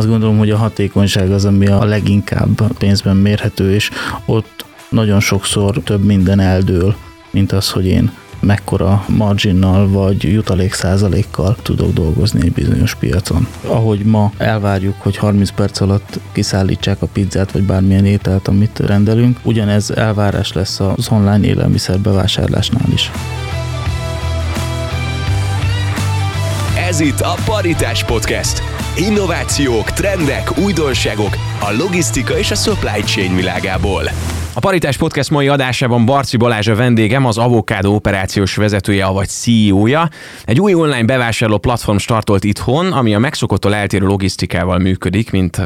Azt 0.00 0.08
gondolom, 0.08 0.38
hogy 0.38 0.50
a 0.50 0.56
hatékonyság 0.56 1.30
az, 1.30 1.44
ami 1.44 1.66
a 1.66 1.84
leginkább 1.84 2.72
pénzben 2.78 3.16
mérhető, 3.16 3.74
és 3.74 3.90
ott 4.24 4.64
nagyon 4.88 5.20
sokszor 5.20 5.78
több 5.84 6.04
minden 6.04 6.40
eldől, 6.40 6.94
mint 7.30 7.52
az, 7.52 7.70
hogy 7.70 7.86
én 7.86 8.12
mekkora 8.40 9.04
marginnal 9.08 9.88
vagy 9.88 10.22
jutalék 10.22 10.72
százalékkal 10.72 11.56
tudok 11.62 11.92
dolgozni 11.92 12.40
egy 12.42 12.52
bizonyos 12.52 12.94
piacon. 12.94 13.46
Ahogy 13.66 14.04
ma 14.04 14.32
elvárjuk, 14.36 14.94
hogy 14.98 15.16
30 15.16 15.50
perc 15.50 15.80
alatt 15.80 16.20
kiszállítsák 16.32 17.02
a 17.02 17.06
pizzát 17.06 17.52
vagy 17.52 17.62
bármilyen 17.62 18.04
ételt, 18.04 18.48
amit 18.48 18.78
rendelünk, 18.78 19.38
ugyanez 19.42 19.90
elvárás 19.90 20.52
lesz 20.52 20.80
az 20.80 21.08
online 21.10 21.40
élelmiszer 21.40 21.98
bevásárlásnál 21.98 22.92
is. 22.92 23.10
Ez 26.88 27.00
itt 27.00 27.20
a 27.20 27.34
Paritás 27.44 28.04
Podcast. 28.04 28.69
Innovációk, 28.96 29.90
trendek, 29.90 30.58
újdonságok 30.58 31.36
a 31.60 31.72
logisztika 31.78 32.38
és 32.38 32.50
a 32.50 32.54
supply 32.54 33.00
chain 33.04 33.36
világából. 33.36 34.02
A 34.54 34.60
Paritás 34.60 34.96
Podcast 34.96 35.30
mai 35.30 35.48
adásában 35.48 36.04
Barci 36.04 36.36
Balázs 36.36 36.68
a 36.68 36.74
vendégem, 36.74 37.26
az 37.26 37.38
Avokádó 37.38 37.94
operációs 37.94 38.56
vezetője, 38.56 39.06
vagy 39.06 39.28
CEO-ja. 39.28 40.08
Egy 40.44 40.60
új 40.60 40.74
online 40.74 41.04
bevásárló 41.04 41.58
platform 41.58 41.96
startolt 41.96 42.44
itthon, 42.44 42.92
ami 42.92 43.14
a 43.14 43.18
megszokottól 43.18 43.74
eltérő 43.74 44.06
logisztikával 44.06 44.78
működik, 44.78 45.30
mint 45.30 45.56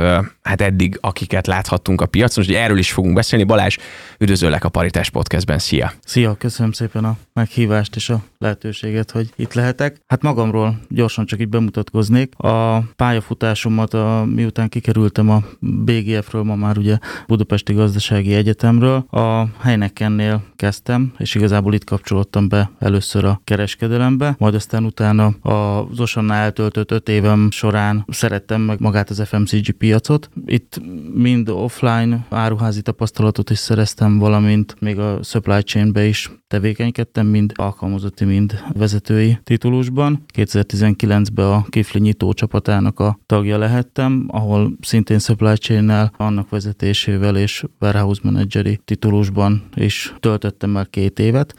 hát 0.43 0.60
eddig, 0.60 0.98
akiket 1.01 1.47
láthattunk 1.47 2.01
a 2.01 2.07
piacon. 2.07 2.45
Úgyhogy 2.45 2.60
erről 2.60 2.79
is 2.79 2.93
fogunk 2.93 3.15
beszélni. 3.15 3.45
Balázs, 3.45 3.77
üdvözöllek 4.19 4.65
a 4.65 4.69
Paritás 4.69 5.10
Podcastben. 5.10 5.59
Szia! 5.59 5.93
Szia, 6.05 6.35
köszönöm 6.35 6.73
szépen 6.73 7.05
a 7.05 7.16
meghívást 7.32 7.96
és 7.96 8.10
a 8.10 8.23
lehetőséget, 8.38 9.10
hogy 9.10 9.29
itt 9.37 9.55
lehetek. 9.55 9.96
Hát 10.07 10.23
magamról 10.23 10.79
gyorsan 10.88 11.27
csak 11.27 11.41
itt 11.41 11.48
bemutatkoznék. 11.48 12.38
A 12.38 12.82
pályafutásomat, 12.96 13.95
a, 13.95 14.24
miután 14.35 14.69
kikerültem 14.69 15.30
a 15.30 15.43
BGF-ről, 15.60 16.43
ma 16.43 16.55
már 16.55 16.79
ugye 16.79 16.98
Budapesti 17.27 17.73
Gazdasági 17.73 18.35
Egyetemről, 18.75 19.23
a 19.23 19.49
Heinekennél 19.61 20.43
kezdtem, 20.57 21.13
és 21.19 21.35
igazából 21.35 21.75
itt 21.75 21.85
kapcsolódtam 21.85 22.49
be 22.49 22.71
először 22.79 23.25
a 23.25 23.41
kereskedelembe, 23.45 24.35
majd 24.39 24.55
aztán 24.55 24.85
utána 24.85 25.27
az 25.43 26.01
Osannál 26.01 26.43
eltöltött 26.43 26.91
öt 26.91 27.09
évem 27.09 27.51
során 27.51 28.05
szerettem 28.09 28.61
meg 28.61 28.80
magát 28.80 29.11
az 29.11 29.23
FMCG 29.27 29.71
piacot. 29.71 30.30
Itt 30.47 30.80
mind 31.15 31.49
offline 31.49 32.27
áruházi 32.30 32.83
tapasztalatot 32.83 33.51
is 33.51 33.59
szereztem, 33.59 34.19
valamint 34.19 34.77
még 34.80 34.99
a 34.99 35.23
supply 35.23 35.61
chain-be 35.63 36.05
is 36.05 36.30
tevékenykedtem, 36.49 37.27
mind 37.27 37.52
alkalmazotti, 37.55 38.25
mind 38.25 38.63
vezetői 38.73 39.39
titulusban. 39.45 40.25
2019-ben 40.35 41.47
a 41.47 41.65
Kifli 41.69 42.01
nyitó 42.01 42.33
csapatának 42.33 43.01
a 43.01 43.19
tagja 43.27 43.59
lehettem, 43.59 44.25
ahol 44.29 44.73
szintén 44.80 45.19
supply 45.19 45.55
chain 45.55 46.11
annak 46.17 46.49
vezetésével 46.51 47.37
és 47.37 47.65
warehouse 47.80 48.21
manageri 48.65 48.80
titulusban 48.84 49.62
is 49.74 50.15
töltöttem 50.20 50.76
el 50.76 50.87
két 50.90 51.18
évet. 51.18 51.54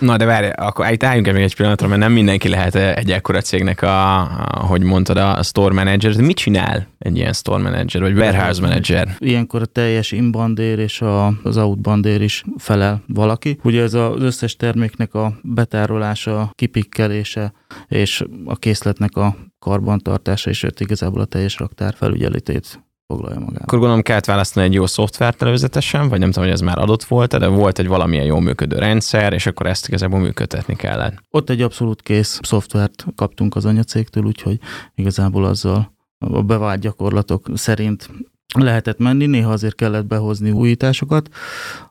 Na 0.00 0.16
de 0.16 0.24
várj, 0.24 0.46
akkor 0.46 0.90
itt 0.90 1.02
álljunk 1.02 1.32
még 1.32 1.42
egy 1.42 1.56
pillanatra, 1.56 1.88
mert 1.88 2.00
nem 2.00 2.12
mindenki 2.12 2.48
lehet 2.48 2.74
egy 2.74 3.10
ekkora 3.10 3.40
cégnek 3.40 3.82
a, 3.82 4.22
hogy 4.68 4.82
mondtad, 4.82 5.16
a 5.16 5.42
store 5.42 5.74
manager. 5.74 6.14
De 6.14 6.22
mit 6.22 6.36
csinál 6.36 6.86
egy 6.98 7.16
ilyen 7.16 7.32
store 7.32 7.62
manager, 7.62 8.02
vagy 8.02 8.16
warehouse 8.16 8.60
manager? 8.60 9.16
Ilyenkor 9.18 9.62
a 9.62 9.66
teljes 9.66 10.12
inbandér 10.12 10.78
és 10.78 11.00
a, 11.00 11.26
az 11.42 11.56
outbandér 11.56 12.22
is 12.22 12.44
felel 12.56 13.02
valaki. 13.06 13.58
Ugye 13.62 13.82
ez 13.82 13.94
az 13.94 14.22
összes 14.22 14.56
terméknek 14.56 15.14
a 15.14 15.32
betárolása, 15.42 16.50
kipikkelése 16.54 17.52
és 17.88 18.24
a 18.44 18.56
készletnek 18.56 19.16
a 19.16 19.36
karbantartása, 19.58 20.50
és 20.50 20.66
igazából 20.78 21.20
a 21.20 21.24
teljes 21.24 21.58
raktár 21.58 21.94
felügyeletét 21.96 22.80
foglalja 23.08 23.38
magába. 23.38 23.62
Akkor 23.62 23.78
gondolom 23.78 24.02
kellett 24.02 24.24
választani 24.24 24.66
egy 24.66 24.72
jó 24.72 24.86
szoftvert 24.86 25.42
előzetesen, 25.42 26.08
vagy 26.08 26.18
nem 26.18 26.30
tudom, 26.30 26.44
hogy 26.44 26.52
ez 26.52 26.60
már 26.60 26.78
adott 26.78 27.04
volt 27.04 27.38
de 27.38 27.46
volt 27.46 27.78
egy 27.78 27.86
valamilyen 27.86 28.24
jó 28.24 28.38
működő 28.38 28.78
rendszer, 28.78 29.32
és 29.32 29.46
akkor 29.46 29.66
ezt 29.66 29.88
igazából 29.88 30.18
működtetni 30.18 30.76
kellett. 30.76 31.14
Ott 31.30 31.50
egy 31.50 31.62
abszolút 31.62 32.02
kész 32.02 32.40
szoftvert 32.42 33.06
kaptunk 33.14 33.56
az 33.56 33.64
anyacégtől, 33.64 34.24
úgyhogy 34.24 34.58
igazából 34.94 35.44
azzal 35.44 35.96
a 36.18 36.42
bevált 36.42 36.80
gyakorlatok 36.80 37.48
szerint 37.54 38.10
lehetett 38.54 38.98
menni, 38.98 39.26
néha 39.26 39.52
azért 39.52 39.74
kellett 39.74 40.06
behozni 40.06 40.50
újításokat, 40.50 41.28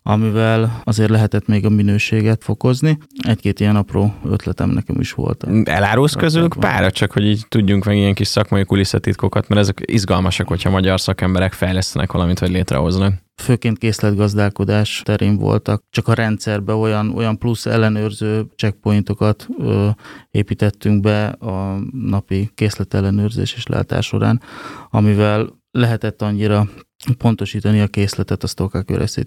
amivel 0.03 0.81
azért 0.83 1.09
lehetett 1.09 1.47
még 1.47 1.65
a 1.65 1.69
minőséget 1.69 2.43
fokozni. 2.43 2.97
Egy-két 3.27 3.59
ilyen 3.59 3.75
apró 3.75 4.13
ötletem 4.25 4.69
nekem 4.69 4.99
is 4.99 5.11
volt. 5.11 5.47
Elárulsz 5.63 6.13
közülük 6.13 6.55
párat, 6.59 6.93
csak 6.93 7.11
hogy 7.11 7.25
így 7.25 7.45
tudjunk 7.47 7.85
meg 7.85 7.97
ilyen 7.97 8.13
kis 8.13 8.27
szakmai 8.27 8.63
kulisszatitkokat, 8.63 9.47
mert 9.47 9.61
ezek 9.61 9.81
izgalmasak, 9.85 10.47
hogyha 10.47 10.69
magyar 10.69 10.99
szakemberek 10.99 11.53
fejlesztenek 11.53 12.11
valamit, 12.11 12.39
vagy 12.39 12.51
létrehoznak 12.51 13.25
főként 13.41 13.77
készletgazdálkodás 13.77 15.01
terén 15.05 15.37
voltak, 15.37 15.83
csak 15.89 16.07
a 16.07 16.13
rendszerbe 16.13 16.73
olyan, 16.73 17.15
olyan 17.15 17.37
plusz 17.37 17.65
ellenőrző 17.65 18.45
checkpointokat 18.55 19.47
ö, 19.57 19.89
építettünk 20.31 21.01
be 21.01 21.27
a 21.27 21.79
napi 21.91 22.51
készletellenőrzés 22.55 23.53
és 23.53 23.67
leáltás 23.67 24.05
során, 24.05 24.41
amivel 24.89 25.57
lehetett 25.77 26.21
annyira 26.21 26.69
pontosítani 27.17 27.81
a 27.81 27.87
készletet, 27.87 28.43
a 28.43 28.47
stock 28.47 28.75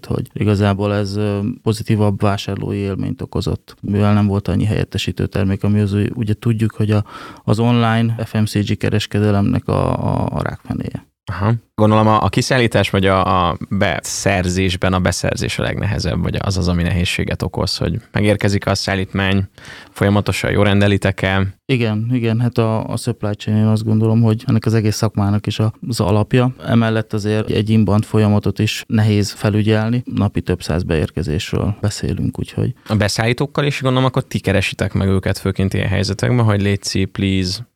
hogy 0.05 0.29
igazából 0.33 0.93
ez 0.93 1.19
pozitívabb 1.61 2.21
vásárlói 2.21 2.77
élményt 2.77 3.21
okozott, 3.21 3.75
mivel 3.81 4.13
nem 4.13 4.27
volt 4.27 4.47
annyi 4.47 4.65
helyettesítő 4.65 5.27
termék, 5.27 5.63
ami 5.63 5.79
az 5.79 5.97
ugye 6.13 6.33
tudjuk, 6.33 6.71
hogy 6.71 6.91
a, 6.91 7.05
az 7.43 7.59
online 7.59 8.15
FMCG 8.25 8.77
kereskedelemnek 8.77 9.67
a, 9.67 10.03
a, 10.03 10.27
a 10.31 10.41
rákfenéje. 10.41 11.10
Aha. 11.31 11.53
Gondolom 11.75 12.07
a, 12.07 12.23
a 12.23 12.29
kiszállítás 12.29 12.89
vagy 12.89 13.05
a, 13.05 13.47
a 13.47 13.57
beszerzésben 13.69 14.93
a 14.93 14.99
beszerzés 14.99 15.59
a 15.59 15.61
legnehezebb, 15.61 16.21
vagy 16.21 16.37
az 16.39 16.57
az, 16.57 16.67
ami 16.67 16.83
nehézséget 16.83 17.41
okoz, 17.41 17.77
hogy 17.77 18.01
megérkezik 18.11 18.67
a 18.67 18.75
szállítmány, 18.75 19.47
folyamatosan 19.91 20.51
jó 20.51 20.63
rendelitek 20.63 21.21
el. 21.21 21.47
Igen, 21.65 22.09
igen, 22.11 22.39
hát 22.39 22.57
a, 22.57 22.87
a 22.87 22.97
supply 22.97 23.33
chain 23.33 23.57
én 23.57 23.65
azt 23.65 23.83
gondolom, 23.83 24.21
hogy 24.21 24.43
ennek 24.47 24.65
az 24.65 24.73
egész 24.73 24.95
szakmának 24.95 25.47
is 25.47 25.59
az 25.87 25.99
alapja. 25.99 26.53
Emellett 26.65 27.13
azért 27.13 27.49
egy 27.49 27.69
inbound 27.69 28.03
folyamatot 28.03 28.59
is 28.59 28.83
nehéz 28.87 29.31
felügyelni, 29.31 30.03
napi 30.05 30.41
több 30.41 30.61
száz 30.61 30.83
beérkezésről 30.83 31.75
beszélünk, 31.81 32.39
úgyhogy. 32.39 32.73
A 32.87 32.95
beszállítókkal 32.95 33.65
is 33.65 33.81
gondolom, 33.81 34.05
akkor 34.05 34.23
ti 34.23 34.39
keresitek 34.39 34.93
meg 34.93 35.07
őket 35.07 35.37
főként 35.37 35.73
ilyen 35.73 35.87
helyzetekben, 35.87 36.45
hogy 36.45 36.61
légy 36.61 37.05
please, 37.11 37.69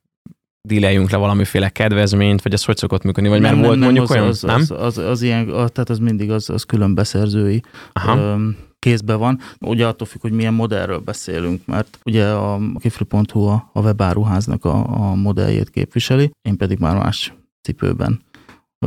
díleljünk 0.66 1.10
le 1.10 1.18
valamiféle 1.18 1.70
kedvezményt, 1.70 2.42
vagy 2.42 2.54
ez 2.54 2.66
hogy 2.66 2.78
szokott 2.78 3.04
működni, 3.04 3.30
vagy 3.30 3.42
nem, 3.42 3.52
már 3.52 3.60
nem, 3.60 3.68
volt 3.68 3.80
nem, 3.80 3.86
mondjuk 3.86 4.10
az, 4.10 4.16
olyan, 4.16 4.28
az, 4.28 4.42
nem? 4.42 4.56
Az, 4.56 4.72
az, 4.72 4.98
az, 4.98 5.22
ilyen, 5.22 5.46
tehát 5.46 5.90
az 5.90 6.00
mindig 6.00 6.32
az, 6.32 6.50
az 6.50 6.64
külön 6.64 6.96
beszerzői 6.96 7.62
Aha. 7.94 8.40
kézbe 8.80 9.16
van. 9.16 9.40
Ugye 9.60 9.88
attól 9.88 10.08
függ, 10.08 10.22
hogy 10.22 10.32
milyen 10.32 10.54
modellről 10.54 11.00
beszélünk, 11.00 11.66
mert 11.66 12.00
ugye 12.04 12.28
a 12.28 12.60
kifli.hu 12.80 13.46
a, 13.46 13.70
a 13.74 13.80
webáruháznak 13.80 14.66
a, 14.66 15.10
a 15.10 15.16
modelljét 15.16 15.70
képviseli, 15.70 16.32
én 16.42 16.58
pedig 16.58 16.80
már 16.80 16.96
más 16.98 17.34
cipőben 17.62 18.22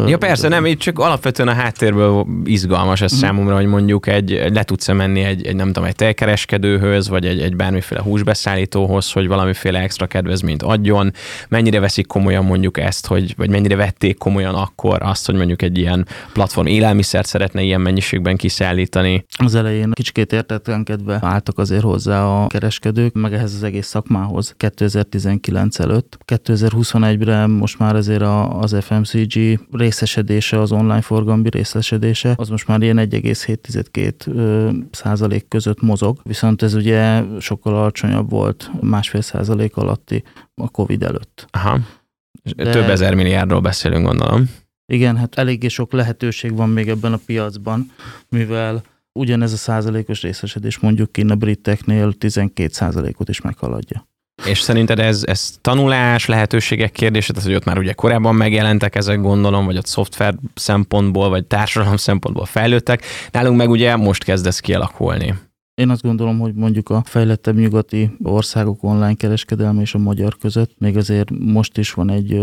Ja 0.07 0.19
persze, 0.19 0.49
nem, 0.49 0.67
itt 0.67 0.79
csak 0.79 0.99
alapvetően 0.99 1.49
a 1.49 1.53
háttérből 1.53 2.27
izgalmas 2.45 3.01
ez 3.01 3.13
uh-huh. 3.13 3.29
számomra, 3.29 3.55
hogy 3.55 3.67
mondjuk 3.67 4.07
egy, 4.07 4.43
le 4.53 4.63
tudsz 4.63 4.93
menni 4.93 5.21
egy, 5.21 5.47
egy, 5.47 5.57
nem 5.57 5.67
tudom, 5.67 5.85
egy 5.85 5.95
tejkereskedőhöz, 5.95 7.09
vagy 7.09 7.27
egy, 7.27 7.41
egy 7.41 7.57
bármiféle 7.57 8.01
húsbeszállítóhoz, 8.01 9.13
hogy 9.13 9.29
valamiféle 9.29 9.81
extra 9.81 10.07
kedvezményt 10.07 10.63
adjon, 10.63 11.13
mennyire 11.49 11.81
veszik 11.81 12.07
komolyan 12.07 12.45
mondjuk 12.45 12.79
ezt, 12.79 13.07
hogy, 13.07 13.35
vagy 13.37 13.51
mennyire 13.51 13.77
vették 13.77 14.19
komolyan 14.19 14.55
akkor 14.55 15.03
azt, 15.03 15.27
hogy 15.27 15.35
mondjuk 15.35 15.63
egy 15.63 15.79
ilyen 15.79 16.07
platform 16.33 16.67
élelmiszert 16.67 17.27
szeretne 17.27 17.63
ilyen 17.63 17.81
mennyiségben 17.81 18.37
kiszállítani. 18.37 19.25
Az 19.37 19.55
elején 19.55 19.91
kicsikét 19.93 20.33
értetlenkedve 20.33 21.19
álltak 21.23 21.59
azért 21.59 21.83
hozzá 21.83 22.25
a 22.25 22.47
kereskedők, 22.47 23.15
meg 23.15 23.33
ehhez 23.33 23.55
az 23.55 23.63
egész 23.63 23.87
szakmához 23.87 24.55
2019 24.57 25.79
előtt. 25.79 26.19
2021-re 26.27 27.47
most 27.47 27.79
már 27.79 27.97
azért 27.97 28.23
az 28.49 28.77
FMCG 28.81 29.61
részesedése, 29.89 30.61
az 30.61 30.73
online 30.73 31.01
forgalmi 31.01 31.49
részesedése, 31.49 32.35
az 32.37 32.49
most 32.49 32.67
már 32.67 32.83
ilyen 32.83 32.99
1,7-2 32.99 34.85
százalék 34.91 35.49
között 35.49 35.83
mozog, 35.83 36.21
viszont 36.23 36.63
ez 36.63 36.75
ugye 36.75 37.23
sokkal 37.41 37.75
alacsonyabb 37.75 38.31
volt, 38.31 38.71
másfél 38.81 39.21
százalék 39.21 39.77
alatti 39.77 40.23
a 40.55 40.69
Covid 40.69 41.03
előtt. 41.03 41.47
Aha. 41.51 41.79
De... 42.57 42.71
Több 42.71 42.89
ezer 42.89 43.15
milliárdról 43.15 43.61
beszélünk, 43.61 44.07
gondolom. 44.07 44.51
Igen, 44.87 45.17
hát 45.17 45.35
eléggé 45.35 45.69
sok 45.69 45.93
lehetőség 45.93 46.57
van 46.57 46.69
még 46.69 46.89
ebben 46.89 47.13
a 47.13 47.19
piacban, 47.27 47.91
mivel 48.29 48.83
ugyanez 49.13 49.53
a 49.53 49.57
százalékos 49.57 50.23
részesedés 50.23 50.79
mondjuk 50.79 51.13
kint 51.13 51.31
a 51.31 51.35
briteknél 51.35 52.13
12 52.13 52.69
százalékot 52.73 53.29
is 53.29 53.41
meghaladja. 53.41 54.09
És 54.47 54.61
szerinted 54.61 54.99
ez, 54.99 55.23
ez 55.27 55.51
tanulás, 55.61 56.27
lehetőségek 56.27 56.93
kérdése, 56.93 57.33
tehát 57.33 57.49
hogy 57.49 57.57
ott 57.57 57.65
már 57.65 57.79
ugye 57.79 57.93
korábban 57.93 58.35
megjelentek 58.35 58.95
ezek 58.95 59.21
gondolom, 59.21 59.65
vagy 59.65 59.77
ott 59.77 59.87
szoftver 59.87 60.35
szempontból, 60.55 61.29
vagy 61.29 61.45
társadalom 61.45 61.97
szempontból 61.97 62.45
fejlődtek, 62.45 63.05
nálunk 63.31 63.57
meg 63.57 63.71
ugye 63.71 63.97
most 63.97 64.25
kezd 64.25 64.47
ez 64.47 64.59
kialakulni. 64.59 65.35
Én 65.75 65.91
azt 65.91 66.03
gondolom, 66.03 66.39
hogy 66.39 66.55
mondjuk 66.55 66.89
a 66.89 67.03
fejlettebb 67.05 67.57
nyugati 67.57 68.11
országok 68.23 68.83
online 68.83 69.15
kereskedelme 69.15 69.81
és 69.81 69.95
a 69.95 69.99
magyar 69.99 70.37
között 70.37 70.75
még 70.79 70.97
azért 70.97 71.31
most 71.31 71.79
is 71.79 71.93
van 71.93 72.11
egy 72.11 72.41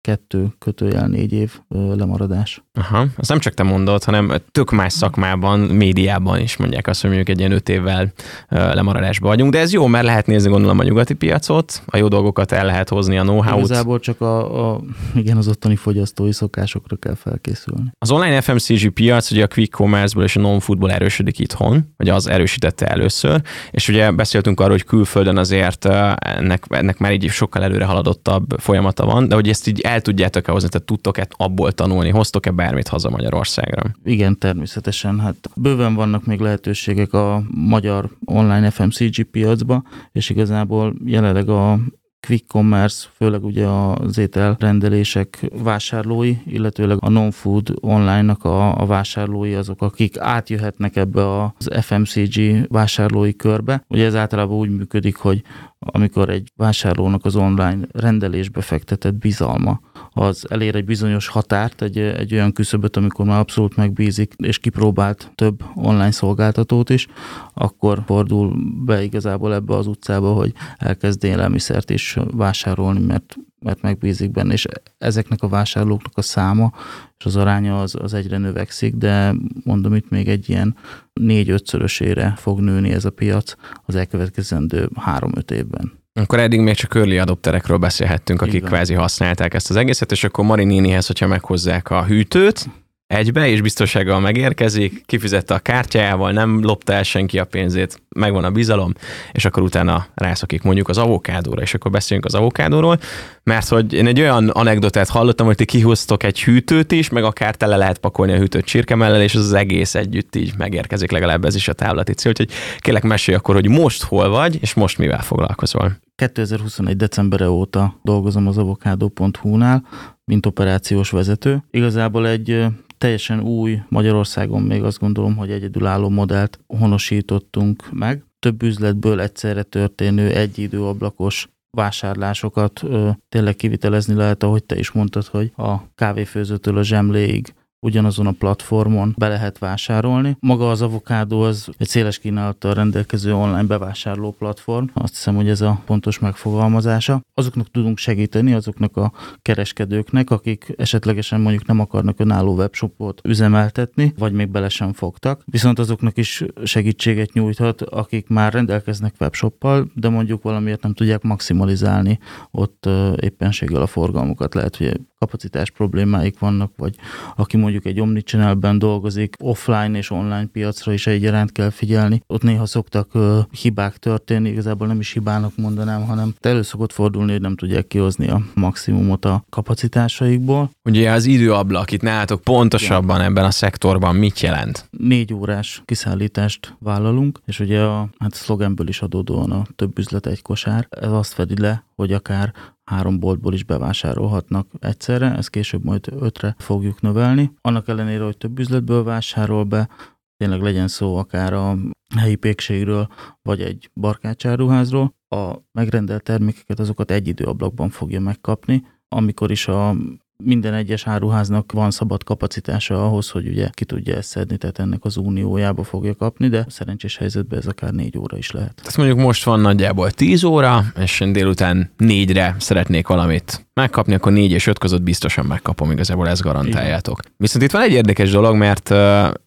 kettő 0.00 0.46
kötőjel 0.58 1.06
négy 1.06 1.32
év 1.32 1.60
lemaradás. 1.68 2.62
Aha, 2.74 3.06
azt 3.16 3.28
nem 3.28 3.38
csak 3.38 3.54
te 3.54 3.62
mondod, 3.62 4.04
hanem 4.04 4.32
tök 4.50 4.70
más 4.70 4.92
szakmában, 4.92 5.60
médiában 5.60 6.40
is 6.40 6.56
mondják 6.56 6.86
azt, 6.86 7.00
hogy 7.00 7.10
mondjuk 7.10 7.36
egy 7.36 7.38
ilyen 7.38 7.52
öt 7.52 7.68
évvel 7.68 8.12
lemaradásba 8.48 9.28
vagyunk, 9.28 9.52
de 9.52 9.58
ez 9.58 9.72
jó, 9.72 9.86
mert 9.86 10.04
lehet 10.04 10.26
nézni 10.26 10.50
gondolom 10.50 10.78
a 10.78 10.82
nyugati 10.82 11.14
piacot, 11.14 11.82
a 11.86 11.96
jó 11.96 12.08
dolgokat 12.08 12.52
el 12.52 12.64
lehet 12.64 12.88
hozni, 12.88 13.18
a 13.18 13.22
know-how-t. 13.22 13.64
Igazából 13.64 14.00
csak 14.00 14.20
a, 14.20 14.70
a, 14.72 14.80
igen, 15.14 15.36
az 15.36 15.48
ottani 15.48 15.76
fogyasztói 15.76 16.32
szokásokra 16.32 16.96
kell 16.96 17.14
felkészülni. 17.14 17.92
Az 17.98 18.10
online 18.10 18.40
FMCG 18.40 18.90
piac 18.90 19.30
ugye 19.30 19.44
a 19.44 19.48
quick 19.48 19.70
commerce 19.70 20.22
és 20.22 20.36
a 20.36 20.40
non-foodból 20.40 20.92
erősödik 20.92 21.38
itthon, 21.38 21.84
vagy 21.96 22.08
az 22.08 22.26
erősítette 22.26 22.86
először, 22.86 23.42
és 23.70 23.88
ugye 23.88 24.10
beszéltünk 24.10 24.60
arról, 24.60 24.72
hogy 24.72 24.84
külföldön 24.84 25.36
azért 25.36 25.84
ennek, 26.18 26.64
ennek 26.68 26.98
már 26.98 27.12
így 27.12 27.28
sokkal 27.28 27.62
előre 27.62 27.84
haladottabb 27.84 28.54
folyamata 28.58 29.04
van, 29.04 29.28
de 29.28 29.34
hogy 29.34 29.48
ezt 29.48 29.68
így 29.68 29.80
el 29.88 30.00
tudjátok-e 30.00 30.52
hozni, 30.52 30.68
tehát 30.68 30.86
tudtok-e 30.86 31.26
abból 31.30 31.72
tanulni, 31.72 32.10
hoztok-e 32.10 32.50
bármit 32.50 32.88
haza 32.88 33.10
Magyarországra? 33.10 33.82
Igen, 34.04 34.38
természetesen. 34.38 35.20
Hát 35.20 35.36
bőven 35.54 35.94
vannak 35.94 36.26
még 36.26 36.40
lehetőségek 36.40 37.12
a 37.12 37.42
magyar 37.50 38.10
online 38.24 38.70
FMCG 38.70 39.22
piacba, 39.22 39.82
és 40.12 40.30
igazából 40.30 40.94
jelenleg 41.04 41.48
a 41.48 41.78
quick 42.26 42.46
commerce, 42.46 43.08
főleg 43.14 43.44
ugye 43.44 43.66
az 43.66 44.18
étel 44.18 44.56
rendelések 44.58 45.50
vásárlói, 45.62 46.36
illetőleg 46.46 46.98
a 47.00 47.08
non-food 47.08 47.74
online-nak 47.80 48.44
a, 48.44 48.80
a 48.80 48.86
vásárlói 48.86 49.54
azok, 49.54 49.82
akik 49.82 50.18
átjöhetnek 50.18 50.96
ebbe 50.96 51.42
az 51.42 51.68
FMCG 51.80 52.66
vásárlói 52.68 53.36
körbe. 53.36 53.84
Ugye 53.88 54.04
ez 54.04 54.14
általában 54.14 54.56
úgy 54.56 54.70
működik, 54.70 55.16
hogy 55.16 55.42
amikor 55.78 56.28
egy 56.28 56.52
vásárlónak 56.56 57.24
az 57.24 57.36
online 57.36 57.86
rendelésbe 57.92 58.60
fektetett 58.60 59.14
bizalma 59.14 59.80
az 60.12 60.46
elér 60.50 60.76
egy 60.76 60.84
bizonyos 60.84 61.28
határt, 61.28 61.82
egy, 61.82 61.98
egy 61.98 62.34
olyan 62.34 62.52
küszöböt, 62.52 62.96
amikor 62.96 63.26
már 63.26 63.38
abszolút 63.38 63.76
megbízik, 63.76 64.34
és 64.36 64.58
kipróbált 64.58 65.32
több 65.34 65.64
online 65.74 66.10
szolgáltatót 66.10 66.90
is, 66.90 67.06
akkor 67.54 68.02
fordul 68.06 68.56
be 68.84 69.02
igazából 69.02 69.54
ebbe 69.54 69.74
az 69.74 69.86
utcába, 69.86 70.32
hogy 70.32 70.52
elkezd 70.76 71.24
élelmiszert 71.24 71.90
is 71.90 72.16
vásárolni, 72.30 73.00
mert 73.00 73.36
mert 73.60 73.82
megbízik 73.82 74.30
benne, 74.30 74.52
és 74.52 74.66
ezeknek 74.98 75.42
a 75.42 75.48
vásárlóknak 75.48 76.12
a 76.16 76.22
száma 76.22 76.72
és 77.18 77.24
az 77.24 77.36
aránya 77.36 77.80
az, 77.80 77.94
az 77.94 78.14
egyre 78.14 78.38
növekszik, 78.38 78.94
de 78.94 79.34
mondom 79.64 79.94
itt 79.94 80.08
még 80.08 80.28
egy 80.28 80.48
ilyen 80.48 80.76
négy-ötszörösére 81.12 82.34
fog 82.36 82.60
nőni 82.60 82.90
ez 82.90 83.04
a 83.04 83.10
piac 83.10 83.54
az 83.86 83.94
elkövetkezendő 83.94 84.88
három-öt 84.94 85.50
évben. 85.50 85.97
Akkor 86.18 86.38
eddig 86.38 86.60
még 86.60 86.74
csak 86.74 86.94
early 86.94 87.18
adopterekről 87.18 87.76
beszélhettünk, 87.76 88.42
akik 88.42 88.64
kvázi 88.64 88.94
használták 88.94 89.54
ezt 89.54 89.70
az 89.70 89.76
egészet, 89.76 90.12
és 90.12 90.24
akkor 90.24 90.44
Mari 90.44 90.64
nénihez, 90.64 91.06
hogyha 91.06 91.26
meghozzák 91.26 91.90
a 91.90 92.04
hűtőt, 92.04 92.66
egybe, 93.08 93.48
és 93.48 93.60
biztonsággal 93.60 94.20
megérkezik, 94.20 95.02
kifizette 95.06 95.54
a 95.54 95.58
kártyájával, 95.58 96.32
nem 96.32 96.62
lopta 96.62 96.92
el 96.92 97.02
senki 97.02 97.38
a 97.38 97.44
pénzét, 97.44 98.02
megvan 98.08 98.44
a 98.44 98.50
bizalom, 98.50 98.92
és 99.32 99.44
akkor 99.44 99.62
utána 99.62 100.06
rászokik 100.14 100.62
mondjuk 100.62 100.88
az 100.88 100.98
avokádóra, 100.98 101.62
és 101.62 101.74
akkor 101.74 101.90
beszéljünk 101.90 102.26
az 102.26 102.34
avokádóról, 102.34 102.98
mert 103.42 103.68
hogy 103.68 103.92
én 103.92 104.06
egy 104.06 104.20
olyan 104.20 104.48
anekdotát 104.48 105.08
hallottam, 105.08 105.46
hogy 105.46 105.54
ti 105.54 105.64
kihoztok 105.64 106.22
egy 106.22 106.42
hűtőt 106.42 106.92
is, 106.92 107.08
meg 107.08 107.24
akár 107.24 107.54
tele 107.54 107.76
lehet 107.76 107.98
pakolni 107.98 108.32
a 108.32 108.38
hűtőt 108.38 108.64
csirkemellel, 108.64 109.22
és 109.22 109.34
az, 109.34 109.44
az 109.44 109.52
egész 109.52 109.94
együtt 109.94 110.36
így 110.36 110.52
megérkezik, 110.58 111.10
legalább 111.10 111.44
ez 111.44 111.54
is 111.54 111.68
a 111.68 111.72
távlati 111.72 112.12
cél, 112.12 112.30
úgyhogy 112.30 112.50
kérlek 112.78 113.02
mesélj 113.02 113.36
akkor, 113.36 113.54
hogy 113.54 113.68
most 113.68 114.02
hol 114.02 114.28
vagy, 114.28 114.58
és 114.60 114.74
most 114.74 114.98
mivel 114.98 115.22
foglalkozol. 115.22 115.96
2021. 116.16 116.96
decembere 116.96 117.48
óta 117.48 117.98
dolgozom 118.02 118.46
az 118.46 118.58
avokádó.hu-nál, 118.58 119.86
mint 120.24 120.46
operációs 120.46 121.10
vezető. 121.10 121.62
Igazából 121.70 122.28
egy 122.28 122.66
teljesen 122.98 123.40
új 123.40 123.82
Magyarországon 123.88 124.62
még 124.62 124.82
azt 124.82 124.98
gondolom, 124.98 125.36
hogy 125.36 125.50
egyedülálló 125.50 126.08
modellt 126.08 126.58
honosítottunk 126.66 127.92
meg. 127.92 128.24
Több 128.38 128.62
üzletből 128.62 129.20
egyszerre 129.20 129.62
történő 129.62 130.30
egy 130.30 130.58
időablakos 130.58 131.48
vásárlásokat 131.70 132.82
ö, 132.82 133.10
tényleg 133.28 133.56
kivitelezni 133.56 134.14
lehet, 134.14 134.42
ahogy 134.42 134.64
te 134.64 134.78
is 134.78 134.90
mondtad, 134.90 135.26
hogy 135.26 135.52
a 135.56 135.94
kávéfőzőtől 135.94 136.78
a 136.78 136.82
zsemléig 136.82 137.54
ugyanazon 137.80 138.26
a 138.26 138.32
platformon 138.32 139.14
be 139.18 139.28
lehet 139.28 139.58
vásárolni. 139.58 140.36
Maga 140.40 140.70
az 140.70 140.82
avokádó 140.82 141.40
az 141.40 141.68
egy 141.78 141.88
széles 141.88 142.18
kínálattal 142.18 142.74
rendelkező 142.74 143.34
online 143.34 143.64
bevásárló 143.64 144.32
platform. 144.32 144.86
Azt 144.94 145.14
hiszem, 145.14 145.34
hogy 145.34 145.48
ez 145.48 145.60
a 145.60 145.82
pontos 145.86 146.18
megfogalmazása. 146.18 147.20
Azoknak 147.34 147.70
tudunk 147.70 147.98
segíteni, 147.98 148.52
azoknak 148.52 148.96
a 148.96 149.12
kereskedőknek, 149.42 150.30
akik 150.30 150.74
esetlegesen 150.76 151.40
mondjuk 151.40 151.66
nem 151.66 151.80
akarnak 151.80 152.20
önálló 152.20 152.54
webshopot 152.54 153.20
üzemeltetni, 153.24 154.12
vagy 154.18 154.32
még 154.32 154.48
bele 154.48 154.68
sem 154.68 154.92
fogtak. 154.92 155.42
Viszont 155.44 155.78
azoknak 155.78 156.16
is 156.16 156.44
segítséget 156.64 157.32
nyújthat, 157.32 157.82
akik 157.82 158.28
már 158.28 158.52
rendelkeznek 158.52 159.14
webshoppal, 159.20 159.90
de 159.94 160.08
mondjuk 160.08 160.42
valamiért 160.42 160.82
nem 160.82 160.94
tudják 160.94 161.22
maximalizálni 161.22 162.18
ott 162.50 162.88
éppenséggel 163.16 163.82
a 163.82 163.86
forgalmukat. 163.86 164.54
Lehet, 164.54 164.76
hogy 164.76 165.00
kapacitás 165.18 165.70
problémáik 165.70 166.38
vannak, 166.38 166.72
vagy 166.76 166.94
aki 167.36 167.56
mondjuk 167.56 167.84
egy 167.84 168.00
omnichannelben 168.00 168.78
dolgozik, 168.78 169.36
offline 169.38 169.98
és 169.98 170.10
online 170.10 170.46
piacra 170.46 170.92
is 170.92 171.06
egyaránt 171.06 171.52
kell 171.52 171.70
figyelni. 171.70 172.22
Ott 172.26 172.42
néha 172.42 172.66
szoktak 172.66 173.14
uh, 173.14 173.38
hibák 173.50 173.96
történni, 173.96 174.48
igazából 174.48 174.86
nem 174.86 175.00
is 175.00 175.12
hibának 175.12 175.56
mondanám, 175.56 176.06
hanem 176.06 176.34
elő 176.40 176.62
szokott 176.62 176.92
fordulni, 176.92 177.32
hogy 177.32 177.40
nem 177.40 177.56
tudják 177.56 177.86
kihozni 177.86 178.28
a 178.28 178.42
maximumot 178.54 179.24
a 179.24 179.44
kapacitásaikból. 179.50 180.70
Ugye 180.84 181.10
az 181.10 181.24
időablak 181.24 181.90
itt 181.90 182.02
nálatok 182.02 182.40
pontosabban 182.40 183.20
ebben 183.20 183.44
a 183.44 183.50
szektorban 183.50 184.16
mit 184.16 184.40
jelent? 184.40 184.88
Négy 184.90 185.34
órás 185.34 185.82
kiszállítást 185.84 186.76
vállalunk, 186.78 187.40
és 187.46 187.60
ugye 187.60 187.80
a 187.80 188.08
hát 188.18 188.34
szlogenből 188.34 188.88
is 188.88 189.02
adódóan 189.02 189.50
a 189.50 189.66
több 189.76 189.98
üzlet 189.98 190.26
egy 190.26 190.42
kosár. 190.42 190.86
Ez 190.90 191.10
azt 191.12 191.32
fedi 191.32 191.60
le, 191.60 191.84
hogy 191.94 192.12
akár 192.12 192.52
három 192.88 193.18
boltból 193.18 193.54
is 193.54 193.64
bevásárolhatnak 193.64 194.66
egyszerre, 194.78 195.36
ezt 195.36 195.50
később 195.50 195.84
majd 195.84 196.06
ötre 196.20 196.54
fogjuk 196.58 197.00
növelni. 197.00 197.52
Annak 197.60 197.88
ellenére, 197.88 198.24
hogy 198.24 198.36
több 198.36 198.58
üzletből 198.58 199.04
vásárol 199.04 199.64
be, 199.64 199.88
tényleg 200.36 200.62
legyen 200.62 200.88
szó 200.88 201.16
akár 201.16 201.52
a 201.52 201.76
helyi 202.16 202.34
pékségről, 202.34 203.08
vagy 203.42 203.60
egy 203.60 203.90
barkácsáruházról, 203.94 205.14
a 205.28 205.54
megrendelt 205.72 206.22
termékeket 206.22 206.78
azokat 206.78 207.10
egy 207.10 207.28
időablakban 207.28 207.90
fogja 207.90 208.20
megkapni, 208.20 208.86
amikor 209.08 209.50
is 209.50 209.68
a 209.68 209.96
minden 210.44 210.74
egyes 210.74 211.06
áruháznak 211.06 211.72
van 211.72 211.90
szabad 211.90 212.24
kapacitása 212.24 213.04
ahhoz, 213.04 213.30
hogy 213.30 213.48
ugye 213.48 213.68
ki 213.72 213.84
tudja 213.84 214.16
ezt 214.16 214.28
szedni, 214.28 214.56
tehát 214.56 214.78
ennek 214.78 215.04
az 215.04 215.16
uniójába 215.16 215.82
fogja 215.84 216.14
kapni, 216.14 216.48
de 216.48 216.64
szerencsés 216.68 217.16
helyzetben 217.16 217.58
ez 217.58 217.66
akár 217.66 217.92
négy 217.92 218.18
óra 218.18 218.36
is 218.36 218.50
lehet. 218.50 218.74
Tehát 218.74 218.96
mondjuk 218.96 219.18
most 219.18 219.44
van 219.44 219.60
nagyjából 219.60 220.10
10 220.10 220.44
óra, 220.44 220.84
és 221.00 221.20
én 221.20 221.32
délután 221.32 221.90
négyre 221.96 222.56
szeretnék 222.58 223.06
valamit 223.06 223.67
megkapni, 223.78 224.14
akkor 224.14 224.32
négy 224.32 224.52
és 224.52 224.66
öt 224.66 224.78
között 224.78 225.02
biztosan 225.02 225.44
megkapom, 225.44 225.90
igazából 225.90 226.28
ezt 226.28 226.42
garantáljátok. 226.42 227.18
Igen. 227.20 227.34
Viszont 227.36 227.64
itt 227.64 227.70
van 227.70 227.82
egy 227.82 227.92
érdekes 227.92 228.30
dolog, 228.30 228.56
mert 228.56 228.94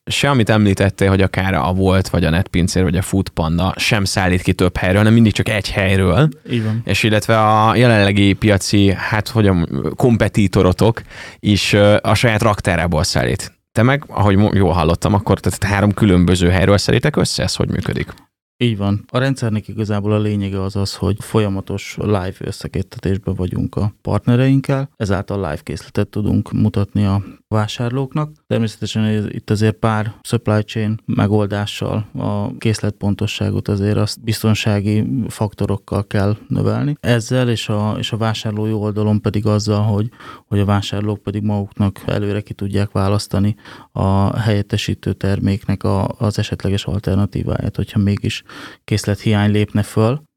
se 0.05 0.29
amit 0.29 0.50
említettél, 0.50 1.09
hogy 1.09 1.21
akár 1.21 1.53
a 1.53 1.73
Volt, 1.73 2.09
vagy 2.09 2.23
a 2.23 2.29
Netpincér, 2.29 2.83
vagy 2.83 2.97
a 2.97 3.01
Food 3.01 3.29
Panda 3.29 3.73
sem 3.77 4.05
szállít 4.05 4.41
ki 4.41 4.53
több 4.53 4.77
helyről, 4.77 4.97
hanem 4.97 5.13
mindig 5.13 5.33
csak 5.33 5.50
egy 5.50 5.71
helyről. 5.71 6.29
Igen. 6.50 6.81
És 6.85 7.03
illetve 7.03 7.39
a 7.39 7.75
jelenlegi 7.75 8.33
piaci, 8.33 8.93
hát 8.97 9.27
hogyan, 9.27 9.83
kompetítorotok 9.95 11.01
is 11.39 11.73
a 12.01 12.13
saját 12.13 12.41
raktárából 12.41 13.03
szállít. 13.03 13.59
Te 13.71 13.83
meg, 13.83 14.03
ahogy 14.07 14.39
jól 14.53 14.71
hallottam, 14.71 15.13
akkor 15.13 15.39
tehát 15.39 15.63
három 15.63 15.93
különböző 15.93 16.50
helyről 16.50 16.77
szedítek 16.77 17.15
össze, 17.15 17.43
ez 17.43 17.55
hogy 17.55 17.69
működik? 17.69 18.13
Így 18.61 18.77
van. 18.77 19.03
A 19.07 19.17
rendszernek 19.17 19.67
igazából 19.67 20.11
a 20.11 20.19
lényege 20.19 20.61
az 20.61 20.75
az, 20.75 20.95
hogy 20.95 21.15
folyamatos 21.19 21.97
live 21.99 22.35
összekéttetésben 22.37 23.33
vagyunk 23.33 23.75
a 23.75 23.93
partnereinkkel, 24.01 24.89
ezáltal 24.97 25.37
live 25.37 25.61
készletet 25.63 26.07
tudunk 26.07 26.51
mutatni 26.51 27.05
a 27.05 27.23
vásárlóknak. 27.51 28.31
Természetesen 28.48 29.29
itt 29.29 29.50
azért 29.50 29.75
pár 29.75 30.13
supply 30.22 30.62
chain 30.62 31.00
megoldással 31.05 32.08
a 32.13 32.58
készletpontosságot 32.58 33.67
azért 33.67 33.98
azt 33.98 34.24
biztonsági 34.24 35.08
faktorokkal 35.27 36.08
kell 36.08 36.38
növelni. 36.48 36.96
Ezzel 37.00 37.50
és 37.50 37.70
a, 37.70 37.96
és 37.98 38.12
a 38.12 38.17
vásárlói 38.17 38.72
oldalon 38.72 39.22
pedig 39.22 39.46
azzal, 39.46 39.81
hogy, 39.81 40.10
hogy 40.48 40.60
a 40.60 40.65
vásárlók 40.65 41.24
pedig 41.24 41.43
maguknak 41.43 42.00
előre 42.05 42.41
ki 42.41 42.53
tudják 42.53 42.91
választani 42.91 43.55
a 43.91 44.39
helyettesítő 44.39 45.13
terméknek 45.13 45.84
a, 45.84 46.08
az 46.17 46.39
esetleges 46.39 46.86
alternatíváját, 46.86 47.75
hogyha 47.75 48.00
mégis 48.00 48.43
készlethiány 48.84 49.51
lépne 49.51 49.84
föl. 49.84 50.29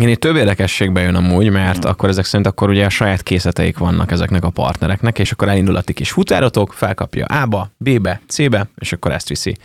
Én 0.00 0.08
itt 0.08 0.20
több 0.20 0.36
érdekességbe 0.36 1.00
jön 1.00 1.14
amúgy, 1.14 1.50
mert 1.50 1.84
mm. 1.84 1.88
akkor 1.88 2.08
ezek 2.08 2.24
szerint 2.24 2.46
akkor 2.46 2.68
ugye 2.68 2.84
a 2.84 2.88
saját 2.88 3.22
készleteik 3.22 3.78
vannak 3.78 4.10
ezeknek 4.10 4.44
a 4.44 4.50
partnereknek, 4.50 5.18
és 5.18 5.32
akkor 5.32 5.48
elindul 5.48 5.76
a 5.76 5.82
ti 5.82 5.92
kis 5.92 6.10
futárotok, 6.10 6.72
felkapja 6.72 7.26
A-ba, 7.26 7.70
B-be, 7.76 8.20
C-be, 8.28 8.68
és 8.74 8.92
akkor 8.92 9.12
ezt 9.12 9.28
viszi 9.28 9.56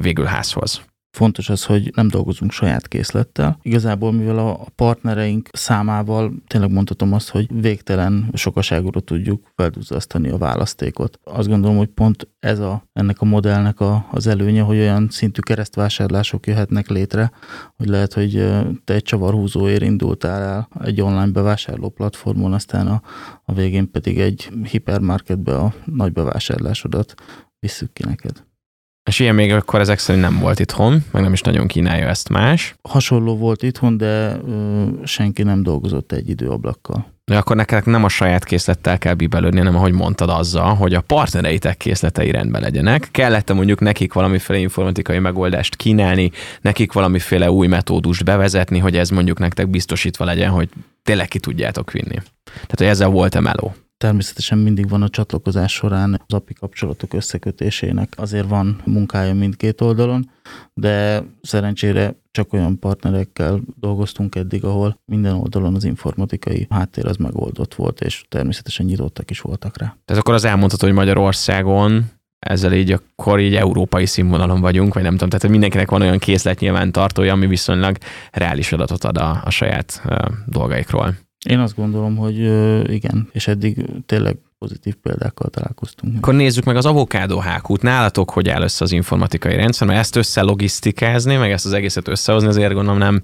végül 0.00 0.24
házhoz. 0.24 0.82
Fontos 1.14 1.48
az, 1.48 1.64
hogy 1.64 1.90
nem 1.94 2.08
dolgozunk 2.08 2.52
saját 2.52 2.88
készlettel. 2.88 3.58
Igazából, 3.62 4.12
mivel 4.12 4.38
a 4.38 4.66
partnereink 4.74 5.48
számával 5.52 6.32
tényleg 6.46 6.70
mondhatom 6.70 7.12
azt, 7.12 7.28
hogy 7.28 7.60
végtelen 7.60 8.30
sokaságúra 8.32 9.00
tudjuk 9.00 9.52
felduzzasztani 9.56 10.28
a 10.28 10.38
választékot. 10.38 11.18
Azt 11.24 11.48
gondolom, 11.48 11.76
hogy 11.76 11.88
pont 11.88 12.28
ez 12.38 12.58
a, 12.58 12.88
ennek 12.92 13.20
a 13.20 13.24
modellnek 13.24 13.80
a, 13.80 14.06
az 14.10 14.26
előnye, 14.26 14.62
hogy 14.62 14.78
olyan 14.78 15.08
szintű 15.10 15.40
keresztvásárlások 15.40 16.46
jöhetnek 16.46 16.88
létre, 16.88 17.32
hogy 17.76 17.88
lehet, 17.88 18.12
hogy 18.12 18.32
te 18.84 18.94
egy 18.94 19.02
csavarhúzóért 19.02 19.82
indultál 19.82 20.42
el 20.42 20.68
egy 20.84 21.00
online 21.00 21.30
bevásárló 21.30 21.88
platformon, 21.88 22.52
aztán 22.52 22.86
a, 22.86 23.02
a 23.44 23.52
végén 23.52 23.90
pedig 23.90 24.20
egy 24.20 24.48
hipermarketbe 24.70 25.56
a 25.56 25.74
nagy 25.84 26.12
bevásárlásodat 26.12 27.14
visszük 27.58 27.92
ki 27.92 28.04
neked. 28.04 28.44
És 29.04 29.18
ilyen 29.18 29.34
még 29.34 29.52
akkor 29.52 29.80
ezek 29.80 29.98
szerint 29.98 30.24
nem 30.24 30.38
volt 30.38 30.60
itthon, 30.60 31.04
meg 31.10 31.22
nem 31.22 31.32
is 31.32 31.40
nagyon 31.40 31.66
kínálja 31.66 32.08
ezt 32.08 32.28
más. 32.28 32.74
Hasonló 32.88 33.36
volt 33.36 33.62
itthon, 33.62 33.96
de 33.96 34.36
ö, 34.46 34.84
senki 35.04 35.42
nem 35.42 35.62
dolgozott 35.62 36.12
egy 36.12 36.28
időablakkal. 36.28 37.12
De 37.24 37.36
akkor 37.36 37.56
nektek 37.56 37.84
nem 37.84 38.04
a 38.04 38.08
saját 38.08 38.44
készlettel 38.44 38.98
kell 38.98 39.14
bibelődni, 39.14 39.58
hanem 39.58 39.76
ahogy 39.76 39.92
mondtad 39.92 40.28
azzal, 40.28 40.74
hogy 40.74 40.94
a 40.94 41.00
partnereitek 41.00 41.76
készletei 41.76 42.30
rendben 42.30 42.62
legyenek. 42.62 43.08
Kellett 43.10 43.52
mondjuk 43.52 43.80
nekik 43.80 44.12
valamiféle 44.12 44.58
informatikai 44.58 45.18
megoldást 45.18 45.76
kínálni, 45.76 46.30
nekik 46.60 46.92
valamiféle 46.92 47.50
új 47.50 47.66
metódust 47.66 48.24
bevezetni, 48.24 48.78
hogy 48.78 48.96
ez 48.96 49.08
mondjuk 49.10 49.38
nektek 49.38 49.68
biztosítva 49.68 50.24
legyen, 50.24 50.50
hogy 50.50 50.68
tényleg 51.02 51.28
ki 51.28 51.38
tudjátok 51.38 51.90
vinni. 51.90 52.22
Tehát, 52.44 52.78
hogy 52.78 52.86
ezzel 52.86 53.08
volt-e 53.08 53.40
meló? 53.40 53.74
Természetesen 53.96 54.58
mindig 54.58 54.88
van 54.88 55.02
a 55.02 55.08
csatlakozás 55.08 55.72
során 55.72 56.22
az 56.26 56.34
API 56.34 56.52
kapcsolatok 56.52 57.14
összekötésének. 57.14 58.12
Azért 58.16 58.48
van 58.48 58.80
munkája 58.84 59.34
mindkét 59.34 59.80
oldalon, 59.80 60.30
de 60.74 61.24
szerencsére 61.42 62.14
csak 62.30 62.52
olyan 62.52 62.78
partnerekkel 62.78 63.60
dolgoztunk 63.80 64.34
eddig, 64.34 64.64
ahol 64.64 65.00
minden 65.04 65.34
oldalon 65.34 65.74
az 65.74 65.84
informatikai 65.84 66.66
háttér 66.70 67.06
az 67.06 67.16
megoldott 67.16 67.74
volt, 67.74 68.00
és 68.00 68.24
természetesen 68.28 68.86
nyitottak 68.86 69.30
is 69.30 69.40
voltak 69.40 69.78
rá. 69.78 69.96
Tehát 70.04 70.22
akkor 70.22 70.34
az 70.34 70.44
elmondható, 70.44 70.86
hogy 70.86 70.96
Magyarországon 70.96 72.04
ezzel 72.38 72.72
így 72.72 72.92
akkor 72.92 73.40
így 73.40 73.54
európai 73.54 74.06
színvonalon 74.06 74.60
vagyunk, 74.60 74.94
vagy 74.94 75.02
nem 75.02 75.12
tudom, 75.12 75.28
tehát 75.28 75.48
mindenkinek 75.48 75.90
van 75.90 76.02
olyan 76.02 76.18
készlet 76.18 76.60
nyilván 76.60 76.92
tartója, 76.92 77.32
ami 77.32 77.46
viszonylag 77.46 77.96
reális 78.32 78.72
adatot 78.72 79.04
ad 79.04 79.16
a, 79.16 79.40
a 79.44 79.50
saját 79.50 80.02
uh, 80.04 80.16
dolgaikról. 80.46 81.14
Én 81.44 81.58
azt 81.58 81.76
gondolom, 81.76 82.16
hogy 82.16 82.38
igen, 82.92 83.28
és 83.32 83.48
eddig 83.48 83.86
tényleg 84.06 84.36
pozitív 84.58 84.94
példákkal 84.94 85.48
találkoztunk. 85.48 86.16
Akkor 86.16 86.34
nézzük 86.34 86.64
meg 86.64 86.76
az 86.76 86.86
avokádó 86.86 87.38
hákút. 87.38 87.82
Nálatok 87.82 88.30
hogy 88.30 88.48
áll 88.48 88.62
össze 88.62 88.84
az 88.84 88.92
informatikai 88.92 89.56
rendszer, 89.56 89.86
mert 89.86 89.98
ezt 89.98 90.16
összelogisztikázni, 90.16 91.36
meg 91.36 91.50
ezt 91.50 91.66
az 91.66 91.72
egészet 91.72 92.08
összehozni, 92.08 92.48
azért 92.48 92.72
gondolom 92.72 92.98
nem 92.98 93.22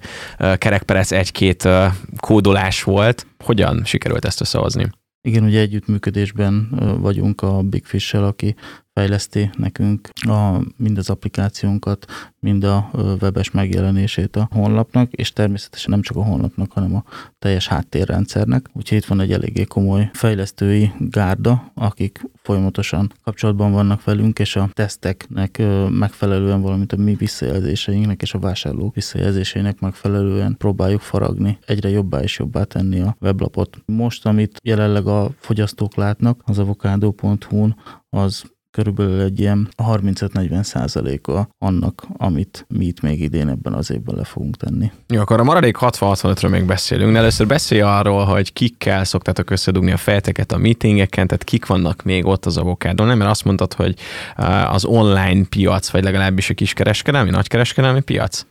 kerekperec 0.59 1.11
egy-két 1.13 1.69
kódolás 2.17 2.83
volt. 2.83 3.27
Hogyan 3.45 3.85
sikerült 3.85 4.25
ezt 4.25 4.41
összehozni? 4.41 4.91
Igen, 5.23 5.45
ugye 5.45 5.61
együttműködésben 5.61 6.69
vagyunk 7.01 7.43
a 7.43 7.63
Big 7.63 7.85
Fish-sel, 7.85 8.25
aki 8.25 8.55
fejleszti 8.93 9.51
nekünk 9.57 10.09
a, 10.15 10.59
mind 10.77 10.99
az 10.99 11.11
applikációnkat, 11.11 12.07
mind 12.41 12.65
a 12.65 12.91
webes 13.21 13.51
megjelenését 13.51 14.37
a 14.37 14.49
honlapnak, 14.51 15.13
és 15.13 15.33
természetesen 15.33 15.91
nem 15.91 16.03
csak 16.03 16.17
a 16.17 16.25
honlapnak, 16.25 16.73
hanem 16.73 16.95
a 16.95 17.05
teljes 17.39 17.67
háttérrendszernek. 17.67 18.67
Úgyhogy 18.73 18.99
itt 18.99 19.05
van 19.05 19.21
egy 19.21 19.33
eléggé 19.33 19.65
komoly 19.65 20.11
fejlesztői 20.13 20.93
gárda, 20.99 21.73
akik 21.75 22.21
folyamatosan 22.43 23.13
kapcsolatban 23.25 23.73
vannak 23.73 24.05
velünk, 24.05 24.39
és 24.39 24.57
a 24.57 24.71
teszteknek 24.73 25.63
megfelelően, 25.89 26.61
valamint 26.61 26.93
a 26.93 26.97
mi 26.97 27.15
visszajelzéseinknek 27.15 28.23
és 28.23 28.35
a 28.35 28.39
vásárlók 28.39 28.95
visszajelzéseinek 28.95 29.81
megfelelően 29.81 30.57
próbáljuk 30.57 31.01
faragni, 31.01 31.59
egyre 31.67 31.89
jobbá 31.89 32.23
és 32.23 32.39
jobbá 32.39 32.65
tenni 32.65 33.01
a 33.01 33.17
weblapot. 33.21 33.83
Most, 33.87 34.27
amit 34.27 34.61
jelenleg 34.63 35.07
a 35.07 35.31
fogyasztók 35.39 35.95
látnak 35.95 36.43
az 36.45 36.59
avocado.hu-n, 36.59 37.77
az 38.09 38.43
körülbelül 38.71 39.21
egy 39.21 39.41
ilyen 39.41 39.69
35-40 39.77 40.63
százaléka 40.63 41.49
annak, 41.59 42.07
amit 42.17 42.65
mi 42.69 42.85
itt 42.85 43.01
még 43.01 43.21
idén 43.21 43.49
ebben 43.49 43.73
az 43.73 43.91
évben 43.91 44.15
le 44.17 44.25
fogunk 44.25 44.57
tenni. 44.57 44.91
Jó, 45.09 45.21
akkor 45.21 45.41
a 45.41 45.45
maradék 45.45 45.77
60-65-ről 45.81 46.51
még 46.51 46.65
beszélünk. 46.65 47.17
Először 47.17 47.47
beszélj 47.47 47.81
arról, 47.81 48.25
hogy 48.25 48.53
kikkel 48.53 49.05
szoktátok 49.05 49.51
összedugni 49.51 49.91
a 49.91 49.97
fejteket 49.97 50.53
a 50.53 50.59
meetingeken, 50.59 51.27
tehát 51.27 51.45
kik 51.45 51.67
vannak 51.67 52.03
még 52.03 52.27
ott 52.27 52.47
az 52.47 52.57
avokádon, 52.57 53.07
nem? 53.07 53.19
Mert 53.19 53.31
azt 53.31 53.45
mondtad, 53.45 53.73
hogy 53.73 53.95
az 54.71 54.85
online 54.85 55.45
piac, 55.45 55.91
vagy 55.91 56.05
legalábbis 56.05 56.51
a 56.51 56.55
kiskereskedelmi, 56.55 57.31
nagykereskedelmi 57.31 58.01
piac? 58.01 58.45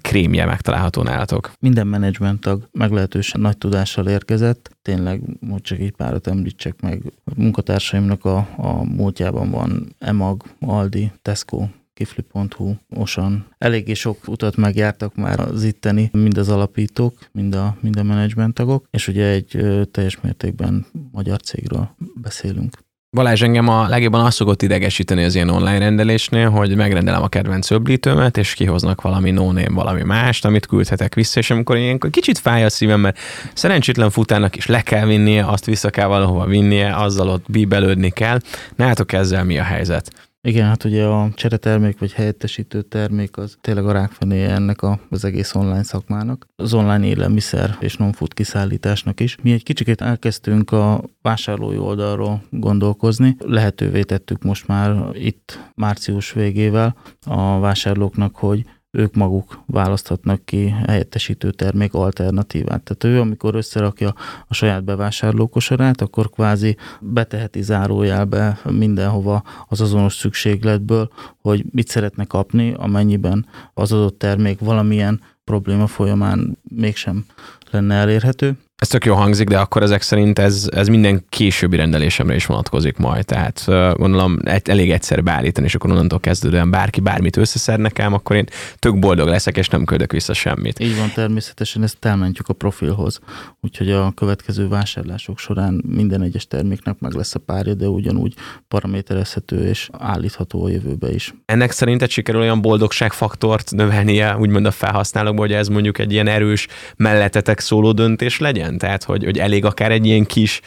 krémje 0.00 0.44
megtalálható 0.44 1.02
nálatok. 1.02 1.52
Minden 1.60 1.86
menedzsment 1.86 2.40
tag 2.40 2.68
meglehetősen 2.72 3.40
nagy 3.40 3.58
tudással 3.58 4.08
érkezett. 4.08 4.76
Tényleg, 4.88 5.20
most 5.40 5.62
csak 5.62 5.78
egy 5.78 5.92
párat 5.92 6.26
említsek 6.26 6.80
meg. 6.80 7.02
A 7.24 7.30
munkatársaimnak 7.36 8.24
a, 8.24 8.36
a 8.56 8.84
múltjában 8.84 9.50
van 9.50 9.94
Emag, 9.98 10.42
Aldi, 10.60 11.12
Tesco, 11.22 11.66
kifli.hu, 11.94 12.74
Osan. 12.96 13.46
Eléggé 13.58 13.94
sok 13.94 14.28
utat 14.28 14.56
megjártak 14.56 15.14
már 15.14 15.40
az 15.40 15.64
itteni, 15.64 16.08
mind 16.12 16.38
az 16.38 16.48
alapítók, 16.48 17.28
mind 17.32 17.54
a, 17.54 17.76
mind 17.80 17.98
a 17.98 18.02
menedzsment 18.02 18.54
tagok, 18.54 18.86
és 18.90 19.08
ugye 19.08 19.26
egy 19.26 19.60
teljes 19.90 20.20
mértékben 20.20 20.86
magyar 21.12 21.40
cégről 21.40 21.94
beszélünk. 22.14 22.87
Balázs, 23.10 23.42
engem 23.42 23.68
a 23.68 23.88
legjobban 23.88 24.24
azt 24.24 24.36
szokott 24.36 24.62
idegesíteni 24.62 25.24
az 25.24 25.34
ilyen 25.34 25.48
online 25.48 25.78
rendelésnél, 25.78 26.50
hogy 26.50 26.76
megrendelem 26.76 27.22
a 27.22 27.28
kedvenc 27.28 27.70
öblítőmet, 27.70 28.36
és 28.36 28.54
kihoznak 28.54 29.00
valami 29.00 29.30
no 29.30 29.52
valami 29.68 30.02
mást, 30.02 30.44
amit 30.44 30.66
küldhetek 30.66 31.14
vissza, 31.14 31.38
és 31.38 31.50
amikor 31.50 31.76
ilyenkor 31.76 32.10
kicsit 32.10 32.38
fáj 32.38 32.64
a 32.64 32.70
szívem, 32.70 33.00
mert 33.00 33.18
szerencsétlen 33.54 34.10
futának 34.10 34.56
is 34.56 34.66
le 34.66 34.80
kell 34.80 35.06
vinnie, 35.06 35.46
azt 35.46 35.64
vissza 35.64 35.90
kell 35.90 36.06
valahova 36.06 36.46
vinnie, 36.46 36.96
azzal 36.96 37.28
ott 37.28 37.44
bíbelődni 37.48 38.10
kell. 38.10 38.38
Nálatok 38.76 39.12
ezzel 39.12 39.44
mi 39.44 39.58
a 39.58 39.62
helyzet? 39.62 40.27
Igen, 40.48 40.66
hát 40.66 40.84
ugye 40.84 41.04
a 41.04 41.30
cseretermék 41.34 41.98
vagy 41.98 42.12
helyettesítő 42.12 42.82
termék 42.82 43.36
az 43.36 43.58
tényleg 43.60 43.86
a 43.86 43.92
rákfené 43.92 44.44
ennek 44.44 44.82
a, 44.82 45.00
az 45.10 45.24
egész 45.24 45.54
online 45.54 45.82
szakmának. 45.82 46.46
Az 46.56 46.74
online 46.74 47.06
élelmiszer 47.06 47.76
és 47.80 47.96
non-food 47.96 48.34
kiszállításnak 48.34 49.20
is. 49.20 49.36
Mi 49.42 49.52
egy 49.52 49.62
kicsit 49.62 50.00
elkezdtünk 50.00 50.72
a 50.72 51.04
vásárlói 51.22 51.78
oldalról 51.78 52.42
gondolkozni. 52.50 53.36
Lehetővé 53.38 54.02
tettük 54.02 54.42
most 54.42 54.66
már 54.66 55.16
itt 55.16 55.70
március 55.74 56.32
végével 56.32 56.96
a 57.26 57.58
vásárlóknak, 57.58 58.36
hogy 58.36 58.64
ők 58.90 59.14
maguk 59.14 59.62
választhatnak 59.66 60.44
ki 60.44 60.68
helyettesítő 60.68 61.50
termék 61.50 61.94
alternatívát. 61.94 62.82
Tehát 62.82 63.16
ő, 63.16 63.20
amikor 63.20 63.54
összerakja 63.54 64.14
a 64.48 64.54
saját 64.54 64.84
bevásárlókosarát, 64.84 66.00
akkor 66.00 66.30
kvázi 66.30 66.76
beteheti 67.00 67.62
zárójelbe 67.62 68.60
mindenhova 68.64 69.42
az 69.68 69.80
azonos 69.80 70.14
szükségletből, 70.14 71.10
hogy 71.40 71.64
mit 71.70 71.88
szeretne 71.88 72.24
kapni, 72.24 72.74
amennyiben 72.76 73.46
az 73.74 73.92
adott 73.92 74.18
termék 74.18 74.58
valamilyen 74.58 75.20
probléma 75.44 75.86
folyamán 75.86 76.58
mégsem 76.62 77.24
lenne 77.70 77.94
elérhető. 77.94 78.56
Ez 78.78 78.88
tök 78.88 79.04
jó 79.04 79.14
hangzik, 79.14 79.48
de 79.48 79.58
akkor 79.58 79.82
ezek 79.82 80.02
szerint 80.02 80.38
ez, 80.38 80.68
ez 80.74 80.88
minden 80.88 81.24
későbbi 81.28 81.76
rendelésemre 81.76 82.34
is 82.34 82.46
vonatkozik 82.46 82.96
majd. 82.96 83.24
Tehát 83.24 83.64
gondolom 83.96 84.38
elég 84.64 84.90
egyszer 84.90 85.22
beállítani, 85.22 85.66
és 85.66 85.74
akkor 85.74 85.90
onnantól 85.90 86.20
kezdődően 86.20 86.70
bárki 86.70 87.00
bármit 87.00 87.36
összeszed 87.36 87.80
nekem, 87.80 88.12
akkor 88.12 88.36
én 88.36 88.46
tök 88.78 88.98
boldog 88.98 89.28
leszek, 89.28 89.56
és 89.56 89.68
nem 89.68 89.84
küldök 89.84 90.12
vissza 90.12 90.32
semmit. 90.32 90.80
Így 90.80 90.96
van, 90.96 91.10
természetesen 91.14 91.82
ezt 91.82 92.04
elmentjük 92.04 92.48
a 92.48 92.52
profilhoz. 92.52 93.20
Úgyhogy 93.60 93.90
a 93.90 94.10
következő 94.10 94.68
vásárlások 94.68 95.38
során 95.38 95.82
minden 95.86 96.22
egyes 96.22 96.46
terméknek 96.46 96.98
meg 96.98 97.12
lesz 97.12 97.34
a 97.34 97.38
párja, 97.38 97.74
de 97.74 97.86
ugyanúgy 97.86 98.34
paraméterezhető 98.68 99.68
és 99.68 99.88
állítható 99.92 100.64
a 100.64 100.68
jövőbe 100.68 101.10
is. 101.10 101.34
Ennek 101.44 101.70
szerinted 101.70 102.10
sikerül 102.10 102.40
olyan 102.40 102.60
boldogságfaktort 102.60 103.70
növelnie, 103.70 104.36
úgymond 104.36 104.66
a 104.66 104.70
felhasználókból, 104.70 105.46
hogy 105.46 105.54
ez 105.54 105.68
mondjuk 105.68 105.98
egy 105.98 106.12
ilyen 106.12 106.26
erős 106.26 106.66
mellettetek 106.96 107.60
szóló 107.60 107.92
döntés 107.92 108.38
legyen? 108.38 108.66
Legyen? 108.68 108.78
Tehát, 108.78 109.04
hogy, 109.04 109.24
hogy 109.24 109.38
elég 109.38 109.64
akár 109.64 109.92
egy 109.92 110.06
ilyen 110.06 110.24
kis 110.24 110.60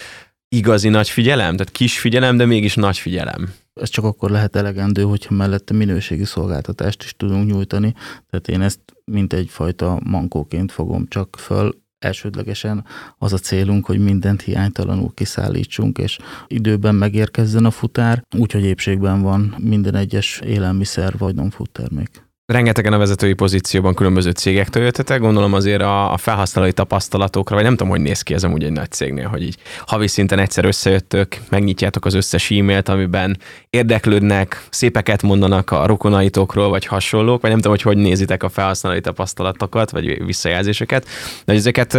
igazi 0.50 0.90
nagy 0.90 1.10
figyelem? 1.10 1.56
Tehát 1.56 1.72
kis 1.72 2.00
figyelem, 2.00 2.38
de 2.38 2.46
mégis 2.46 2.76
nagy 2.76 2.98
figyelem. 2.98 3.54
Ez 3.74 3.90
csak 3.90 4.06
akkor 4.06 4.32
lehet 4.32 4.56
elegendő, 4.56 5.04
hogyha 5.04 5.36
mellette 5.36 5.74
minőségi 5.74 6.26
szolgáltatást 6.26 7.04
is 7.04 7.14
tudunk 7.18 7.52
nyújtani. 7.52 7.94
Tehát 8.30 8.48
én 8.48 8.62
ezt 8.62 8.80
mint 9.06 9.34
egyfajta 9.34 10.00
mankóként 10.04 10.72
fogom 10.72 11.08
csak 11.08 11.36
föl. 11.40 11.80
Elsődlegesen 12.00 12.86
az 13.18 13.34
a 13.34 13.38
célunk, 13.38 13.86
hogy 13.86 14.00
mindent 14.00 14.42
hiánytalanul 14.42 15.12
kiszállítsunk, 15.14 15.98
és 15.98 16.18
időben 16.48 16.96
megérkezzen 16.96 17.66
a 17.66 17.72
futár, 17.72 18.24
úgyhogy 18.38 18.64
épségben 18.64 19.22
van 19.22 19.56
minden 19.60 19.96
egyes 19.96 20.42
élelmiszer 20.46 21.18
vagy 21.18 21.36
non 21.36 21.52
termék. 21.72 22.31
Rengetegen 22.52 22.94
a 22.94 22.98
vezetői 22.98 23.34
pozícióban 23.34 23.94
különböző 23.94 24.32
cégektől 24.32 24.84
jöttetek, 24.84 25.20
gondolom 25.20 25.54
azért 25.54 25.82
a, 25.82 26.14
a 26.14 26.18
felhasználói 26.18 26.72
tapasztalatokra, 26.72 27.56
vagy 27.56 27.64
nem 27.64 27.76
tudom, 27.76 27.90
hogy 27.90 28.02
néz 28.02 28.22
ki 28.22 28.34
ez 28.34 28.44
amúgy 28.44 28.64
egy 28.64 28.72
nagy 28.72 28.92
cégnél, 28.92 29.28
hogy 29.28 29.44
így 29.44 29.58
havi 29.86 30.08
szinten 30.08 30.40
egyszer 30.40 30.66
összejöttök, 30.66 31.38
megnyitjátok 31.50 32.06
az 32.06 32.14
összes 32.14 32.52
e-mailt, 32.52 32.90
amiben 32.90 33.38
érdeklődnek, 33.70 34.64
szépeket 34.70 35.22
mondanak 35.22 35.72
a 35.72 35.86
rokonaitokról, 35.86 36.70
vagy 36.70 36.86
hasonlók, 36.86 37.42
vagy 37.42 37.50
nem 37.50 37.60
tudom, 37.60 37.78
hogy 37.78 37.94
hogy 37.94 38.04
nézitek 38.04 38.44
a 38.44 38.50
felhasználói 38.50 39.02
tapasztalatokat, 39.02 39.92
vagy 39.92 40.26
visszajelzéseket, 40.26 41.08
de 41.46 41.54
ezeket 41.54 41.94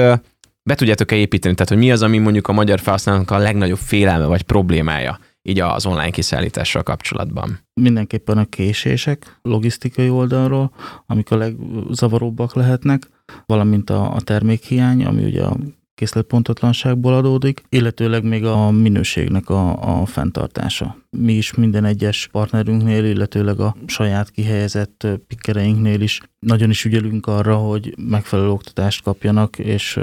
be 0.63 0.75
tudjátok-e 0.75 1.17
építeni, 1.17 1.55
tehát 1.55 1.69
hogy 1.69 1.79
mi 1.79 1.93
az, 1.93 2.03
ami 2.03 2.19
mondjuk 2.19 2.49
a 2.49 2.53
magyar 2.53 2.81
felhasználónak 2.81 3.31
a 3.31 3.39
legnagyobb 3.39 3.79
félelme 3.79 4.27
vagy 4.27 4.43
problémája 4.43 5.19
így 5.43 5.61
az 5.61 5.87
online 5.87 6.11
kiszállítással 6.11 6.83
kapcsolatban? 6.83 7.59
Mindenképpen 7.81 8.39
a 8.39 8.45
késések 8.45 9.39
logisztikai 9.43 10.11
oldalról, 10.11 10.73
amik 11.07 11.31
a 11.31 11.37
legzavaróbbak 11.37 12.55
lehetnek, 12.55 13.09
valamint 13.47 13.91
a, 13.91 14.15
a 14.15 14.21
termékhiány, 14.21 15.05
ami 15.05 15.25
ugye 15.25 15.43
a 15.45 15.57
készletpontatlanságból 15.95 17.15
adódik, 17.15 17.63
illetőleg 17.69 18.25
még 18.25 18.45
a 18.45 18.71
minőségnek 18.71 19.49
a, 19.49 20.01
a 20.01 20.07
fenntartása. 20.07 20.97
Mi 21.11 21.33
is 21.33 21.55
minden 21.55 21.85
egyes 21.85 22.29
partnerünknél, 22.33 23.05
illetőleg 23.05 23.61
a 23.61 23.77
saját 23.87 24.31
kihelyezett 24.31 25.07
pikkereinknél 25.27 26.01
is 26.01 26.21
nagyon 26.39 26.71
is 26.71 26.85
ügyelünk 26.85 27.27
arra, 27.27 27.57
hogy 27.57 27.95
megfelelő 27.99 28.49
oktatást 28.51 29.03
kapjanak, 29.03 29.59
és 29.59 30.01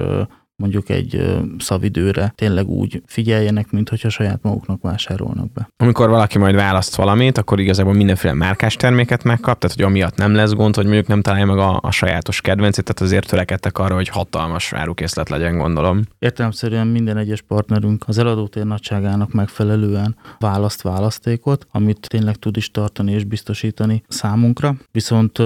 mondjuk 0.59 0.89
egy 0.89 1.39
szavidőre 1.57 2.33
tényleg 2.35 2.67
úgy 2.67 3.01
figyeljenek, 3.05 3.71
mint 3.71 3.89
hogyha 3.89 4.09
saját 4.09 4.39
maguknak 4.41 4.81
vásárolnak 4.81 5.51
be. 5.53 5.69
Amikor 5.77 6.09
valaki 6.09 6.37
majd 6.37 6.55
választ 6.55 6.95
valamit, 6.95 7.37
akkor 7.37 7.59
igazából 7.59 7.93
mindenféle 7.93 8.33
márkás 8.33 8.75
terméket 8.75 9.23
megkap, 9.23 9.59
tehát 9.59 9.75
hogy 9.75 9.85
amiatt 9.85 10.15
nem 10.15 10.33
lesz 10.33 10.53
gond, 10.53 10.75
hogy 10.75 10.85
mondjuk 10.85 11.07
nem 11.07 11.21
találja 11.21 11.45
meg 11.45 11.57
a, 11.57 11.79
a 11.81 11.91
sajátos 11.91 12.41
kedvencét, 12.41 12.83
tehát 12.83 13.01
azért 13.01 13.29
törekedtek 13.29 13.77
arra, 13.77 13.95
hogy 13.95 14.07
hatalmas 14.07 14.73
árukészlet 14.73 15.29
legyen, 15.29 15.57
gondolom. 15.57 16.01
Értelemszerűen 16.19 16.87
minden 16.87 17.17
egyes 17.17 17.41
partnerünk 17.41 18.03
az 18.07 18.17
eladótér 18.17 18.65
nagyságának 18.65 19.31
megfelelően 19.31 20.15
választ 20.39 20.81
választékot, 20.81 21.67
amit 21.71 22.07
tényleg 22.09 22.35
tud 22.35 22.57
is 22.57 22.71
tartani 22.71 23.11
és 23.11 23.23
biztosítani 23.23 24.03
számunkra. 24.07 24.75
Viszont 24.91 25.37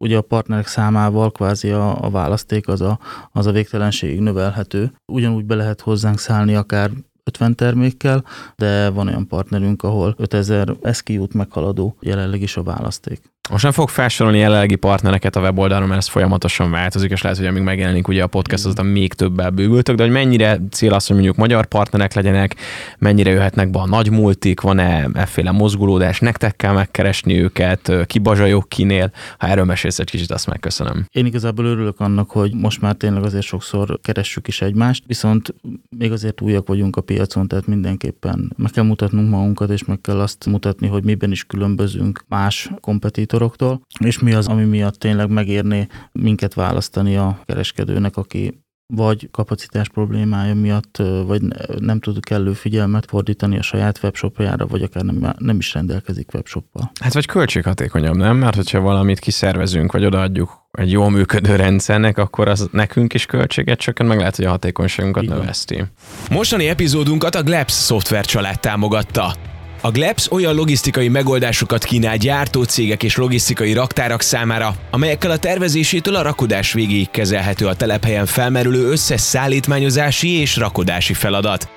ugye 0.00 0.16
a 0.16 0.22
partnerek 0.22 0.66
számával 0.66 1.30
kvázi 1.30 1.70
a, 1.70 2.04
a 2.04 2.10
választék 2.10 2.68
az 2.68 2.80
a, 2.80 2.98
az 3.32 3.46
a 3.46 3.52
végtelenségig 3.52 4.20
növelhető. 4.20 4.92
Ugyanúgy 5.06 5.44
be 5.44 5.54
lehet 5.54 5.80
hozzánk 5.80 6.18
szállni 6.18 6.54
akár 6.54 6.90
50 7.24 7.54
termékkel, 7.54 8.24
de 8.56 8.90
van 8.90 9.06
olyan 9.06 9.26
partnerünk, 9.26 9.82
ahol 9.82 10.14
5000 10.18 10.76
SKU-t 10.92 11.34
meghaladó 11.34 11.96
jelenleg 12.00 12.42
is 12.42 12.56
a 12.56 12.62
választék. 12.62 13.20
Most 13.48 13.62
nem 13.62 13.72
fog 13.72 13.88
felsorolni 13.88 14.38
jelenlegi 14.38 14.74
partnereket 14.74 15.36
a 15.36 15.40
weboldalon, 15.40 15.88
mert 15.88 16.00
ez 16.00 16.08
folyamatosan 16.08 16.70
változik, 16.70 17.10
és 17.10 17.22
lehet, 17.22 17.38
hogy 17.38 17.46
amíg 17.46 17.62
megjelenik 17.62 18.08
ugye 18.08 18.22
a 18.22 18.26
podcast, 18.26 18.64
azután 18.64 18.86
még 18.86 19.12
többel 19.12 19.50
bővültök, 19.50 19.96
de 19.96 20.02
hogy 20.02 20.12
mennyire 20.12 20.58
cél 20.70 20.92
az, 20.92 21.06
hogy 21.06 21.16
mondjuk 21.16 21.36
magyar 21.36 21.66
partnerek 21.66 22.14
legyenek, 22.14 22.56
mennyire 22.98 23.30
jöhetnek 23.30 23.70
be 23.70 23.78
a 23.78 23.86
nagy 23.86 24.10
multik, 24.10 24.60
van-e 24.60 25.08
efféle 25.12 25.50
mozgulódás, 25.50 26.20
nektek 26.20 26.56
kell 26.56 26.72
megkeresni 26.72 27.42
őket, 27.42 27.92
kibazsajok 28.06 28.68
kinél, 28.68 29.12
ha 29.38 29.46
erről 29.46 29.64
mesélsz 29.64 29.98
egy 29.98 30.10
kicsit, 30.10 30.30
azt 30.30 30.46
megköszönöm. 30.46 31.04
Én 31.12 31.26
igazából 31.26 31.64
örülök 31.64 32.00
annak, 32.00 32.30
hogy 32.30 32.54
most 32.54 32.80
már 32.80 32.94
tényleg 32.94 33.24
azért 33.24 33.44
sokszor 33.44 33.98
keressük 34.02 34.48
is 34.48 34.62
egymást, 34.62 35.04
viszont 35.06 35.54
még 35.96 36.12
azért 36.12 36.40
újak 36.40 36.68
vagyunk 36.68 36.96
a 36.96 37.00
piacon, 37.00 37.48
tehát 37.48 37.66
mindenképpen 37.66 38.52
meg 38.56 38.70
kell 38.70 38.84
mutatnunk 38.84 39.30
magunkat, 39.30 39.70
és 39.70 39.84
meg 39.84 40.00
kell 40.00 40.20
azt 40.20 40.46
mutatni, 40.46 40.86
hogy 40.86 41.04
miben 41.04 41.30
is 41.30 41.44
különbözünk 41.44 42.24
más 42.28 42.70
kompetitor 42.80 43.29
szponzoroktól, 43.30 43.80
és 44.04 44.18
mi 44.18 44.32
az, 44.32 44.46
ami 44.46 44.64
miatt 44.64 44.94
tényleg 44.94 45.30
megérné 45.30 45.86
minket 46.12 46.54
választani 46.54 47.16
a 47.16 47.40
kereskedőnek, 47.44 48.16
aki 48.16 48.62
vagy 48.94 49.28
kapacitás 49.30 49.88
problémája 49.88 50.54
miatt, 50.54 51.02
vagy 51.26 51.42
nem 51.78 52.00
tud 52.00 52.24
kellő 52.24 52.52
figyelmet 52.52 53.06
fordítani 53.06 53.58
a 53.58 53.62
saját 53.62 54.00
webshopjára, 54.02 54.66
vagy 54.66 54.82
akár 54.82 55.04
nem, 55.04 55.34
nem 55.38 55.56
is 55.56 55.74
rendelkezik 55.74 56.28
webshoppal. 56.34 56.90
Hát 57.00 57.12
vagy 57.14 57.26
költséghatékonyabb, 57.26 58.16
nem? 58.16 58.36
Mert 58.36 58.54
hogyha 58.54 58.80
valamit 58.80 59.18
kiszervezünk, 59.18 59.92
vagy 59.92 60.04
odaadjuk 60.04 60.50
egy 60.70 60.90
jól 60.90 61.10
működő 61.10 61.56
rendszernek, 61.56 62.18
akkor 62.18 62.48
az 62.48 62.68
nekünk 62.72 63.14
is 63.14 63.26
költséget 63.26 63.78
csökkent, 63.78 64.08
meg 64.08 64.18
lehet, 64.18 64.36
hogy 64.36 64.44
a 64.44 64.50
hatékonyságunkat 64.50 65.24
növeszti. 65.24 65.84
Mostani 66.30 66.68
epizódunkat 66.68 67.34
a 67.34 67.42
Glebs 67.42 67.72
szoftver 67.72 68.24
család 68.24 68.60
támogatta. 68.60 69.49
A 69.82 69.90
Glebs 69.90 70.30
olyan 70.30 70.54
logisztikai 70.54 71.08
megoldásokat 71.08 71.84
kínál 71.84 72.16
gyártócégek 72.16 73.02
és 73.02 73.16
logisztikai 73.16 73.72
raktárak 73.72 74.22
számára, 74.22 74.74
amelyekkel 74.90 75.30
a 75.30 75.38
tervezésétől 75.38 76.14
a 76.14 76.22
rakodás 76.22 76.72
végéig 76.72 77.10
kezelhető 77.10 77.66
a 77.66 77.74
telephelyen 77.74 78.26
felmerülő 78.26 78.90
összes 78.90 79.20
szállítmányozási 79.20 80.28
és 80.28 80.56
rakodási 80.56 81.14
feladat. 81.14 81.68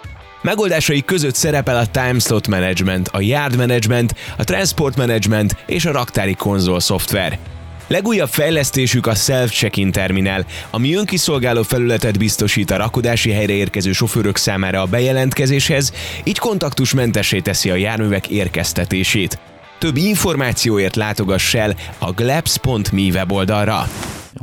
Megoldásai 0.42 1.02
között 1.02 1.36
szerepel 1.36 1.78
a 1.78 1.86
Timeslot 1.86 2.48
Management, 2.48 3.08
a 3.08 3.22
Yard 3.22 3.56
Management, 3.56 4.16
a 4.38 4.44
Transport 4.44 4.98
Management 4.98 5.56
és 5.68 5.86
a 5.86 5.92
raktári 5.92 6.34
konzol 6.34 6.80
szoftver. 6.80 7.53
Legújabb 7.88 8.30
fejlesztésük 8.30 9.08
a 9.08 9.16
Self-Check-in 9.16 9.92
terminál, 9.92 10.46
ami 10.70 10.96
önkiszolgáló 10.96 11.64
felületet 11.64 12.18
biztosít 12.18 12.72
a 12.72 12.78
rakodási 12.78 13.32
helyre 13.32 13.54
érkező 13.54 13.92
sofőrök 13.92 14.38
számára 14.38 14.82
a 14.82 14.86
bejelentkezéshez, 14.86 15.94
így 16.24 16.38
kontaktusmentessé 16.38 17.40
teszi 17.40 17.70
a 17.70 17.76
járművek 17.76 18.28
érkeztetését. 18.28 19.40
Több 19.80 19.98
információért 19.98 20.96
látogass 20.96 21.54
el 21.54 21.76
a 22.00 22.12
glebs.me 22.12 23.02
weboldalra. 23.02 23.88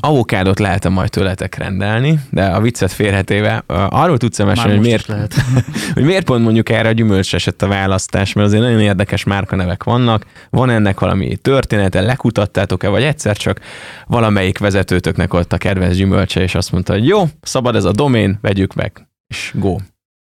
Avokádot 0.01 0.59
lehet 0.59 0.89
majd 0.89 1.11
tőletek 1.11 1.55
rendelni, 1.55 2.21
de 2.31 2.45
a 2.45 2.61
viccet 2.61 2.93
félhetéve 2.93 3.65
arról 3.67 4.19
tudsz 4.19 4.39
mesélni, 4.39 4.71
hogy 4.71 4.81
miért, 4.81 5.07
lehet. 5.07 5.35
hogy 5.95 6.05
miért 6.05 6.25
pont 6.25 6.45
mondjuk 6.45 6.69
erre 6.69 6.89
a 6.89 6.93
gyümölcs 6.93 7.35
esett 7.35 7.63
a 7.63 7.69
választás, 7.69 8.33
mert 8.33 8.47
azért 8.47 8.63
nagyon 8.63 8.81
érdekes 8.81 9.25
márkanevek 9.25 9.85
vannak. 9.85 10.27
Van 10.51 10.71
ennek 10.71 11.01
valami 11.01 11.37
története, 11.37 12.01
lekutattátok-e, 12.01 12.89
vagy 12.89 13.03
egyszer 13.03 13.37
csak 13.37 13.61
valamelyik 14.07 14.59
vezetőtöknek 14.59 15.35
ott 15.35 15.53
a 15.53 15.59
kedvenc 15.59 15.95
gyümölcse, 15.95 16.43
és 16.43 16.55
azt 16.55 16.73
mondta, 16.73 16.93
hogy 16.93 17.07
jó, 17.07 17.25
szabad 17.43 17.77
ez 17.77 17.85
a 17.85 17.93
domén, 17.93 18.39
vegyük 18.41 18.75
meg, 18.75 19.09
és 19.27 19.53
go. 19.55 19.77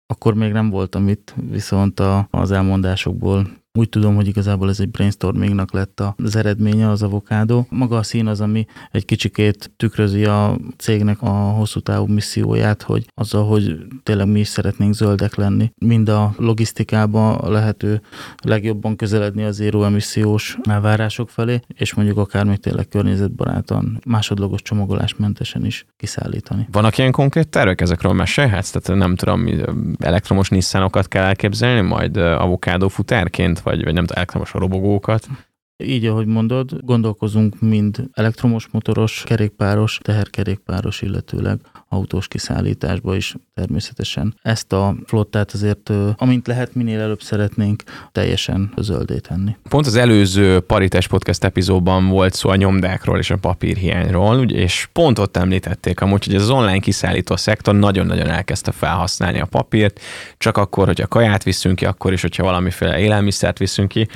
Akkor 0.06 0.34
még 0.34 0.52
nem 0.52 0.70
voltam 0.70 1.08
itt, 1.08 1.34
viszont 1.50 2.00
a, 2.00 2.28
az 2.30 2.50
elmondásokból 2.50 3.46
úgy 3.78 3.88
tudom, 3.88 4.14
hogy 4.14 4.26
igazából 4.26 4.68
ez 4.68 4.80
egy 4.80 4.90
brainstormingnak 4.90 5.72
lett 5.72 6.02
az 6.16 6.36
eredménye, 6.36 6.90
az 6.90 7.02
avokádó. 7.02 7.66
Maga 7.70 7.96
a 7.96 8.02
szín 8.02 8.26
az, 8.26 8.40
ami 8.40 8.66
egy 8.90 9.04
kicsikét 9.04 9.70
tükrözi 9.76 10.24
a 10.24 10.58
cégnek 10.76 11.22
a 11.22 11.28
hosszú 11.30 11.80
távú 11.80 12.06
misszióját, 12.06 12.82
hogy 12.82 13.06
azzal, 13.14 13.46
hogy 13.46 13.76
tényleg 14.02 14.28
mi 14.28 14.40
is 14.40 14.48
szeretnénk 14.48 14.94
zöldek 14.94 15.34
lenni, 15.34 15.72
mind 15.78 16.08
a 16.08 16.34
logisztikába 16.36 17.36
a 17.36 17.50
lehető 17.50 18.00
legjobban 18.42 18.96
közeledni 18.96 19.44
az 19.44 19.56
zéró 19.56 19.84
emissziós 19.84 20.58
elvárások 20.68 21.30
felé, 21.30 21.60
és 21.74 21.94
mondjuk 21.94 22.18
akár 22.18 22.44
még 22.44 22.58
tényleg 22.58 22.88
környezetbarátan, 22.88 24.00
másodlagos 24.06 24.62
csomagolásmentesen 24.62 25.64
is 25.64 25.86
kiszállítani. 25.96 26.68
Vannak 26.72 26.98
ilyen 26.98 27.12
konkrét 27.12 27.48
tervek 27.48 27.80
ezekről 27.80 28.12
mesélhetsz? 28.12 28.70
Tehát 28.70 29.00
nem 29.00 29.16
tudom, 29.16 29.46
elektromos 29.98 30.48
Nissanokat 30.48 31.08
kell 31.08 31.24
elképzelni, 31.24 31.80
majd 31.80 32.16
avokádó 32.16 32.88
futárként, 32.88 33.60
vagy, 33.68 33.84
vagy 33.84 33.94
nem 33.94 34.04
tudom, 34.04 34.16
elektromos 34.16 34.52
robogókat. 34.52 35.28
Így, 35.84 36.06
ahogy 36.06 36.26
mondod, 36.26 36.80
gondolkozunk 36.80 37.60
mind 37.60 38.04
elektromos 38.12 38.68
motoros, 38.70 39.22
kerékpáros, 39.26 39.98
teherkerékpáros, 40.02 41.02
illetőleg 41.02 41.60
autós 41.88 42.28
kiszállításba 42.28 43.16
is 43.16 43.34
természetesen. 43.54 44.34
Ezt 44.42 44.72
a 44.72 44.96
flottát 45.06 45.52
azért, 45.52 45.90
amint 46.16 46.46
lehet, 46.46 46.74
minél 46.74 47.00
előbb 47.00 47.22
szeretnénk 47.22 47.82
teljesen 48.12 48.72
zöldé 48.76 49.18
tenni. 49.18 49.56
Pont 49.68 49.86
az 49.86 49.94
előző 49.94 50.60
Paritás 50.60 51.08
Podcast 51.08 51.44
epizódban 51.44 52.08
volt 52.08 52.34
szó 52.34 52.48
a 52.48 52.56
nyomdákról 52.56 53.18
és 53.18 53.30
a 53.30 53.36
papírhiányról, 53.36 54.50
és 54.50 54.88
pont 54.92 55.18
ott 55.18 55.36
említették 55.36 56.00
amúgy, 56.00 56.24
hogy 56.24 56.34
az 56.34 56.50
online 56.50 56.78
kiszállító 56.78 57.36
szektor 57.36 57.74
nagyon-nagyon 57.74 58.28
elkezdte 58.28 58.72
felhasználni 58.72 59.40
a 59.40 59.46
papírt, 59.46 60.00
csak 60.38 60.56
akkor, 60.56 60.86
hogy 60.86 61.00
a 61.00 61.06
kaját 61.06 61.42
viszünk 61.42 61.76
ki, 61.76 61.84
akkor 61.84 62.12
is, 62.12 62.20
hogyha 62.20 62.42
valamiféle 62.42 62.98
élelmiszert 62.98 63.58
viszünk 63.58 63.88
ki, 63.88 64.08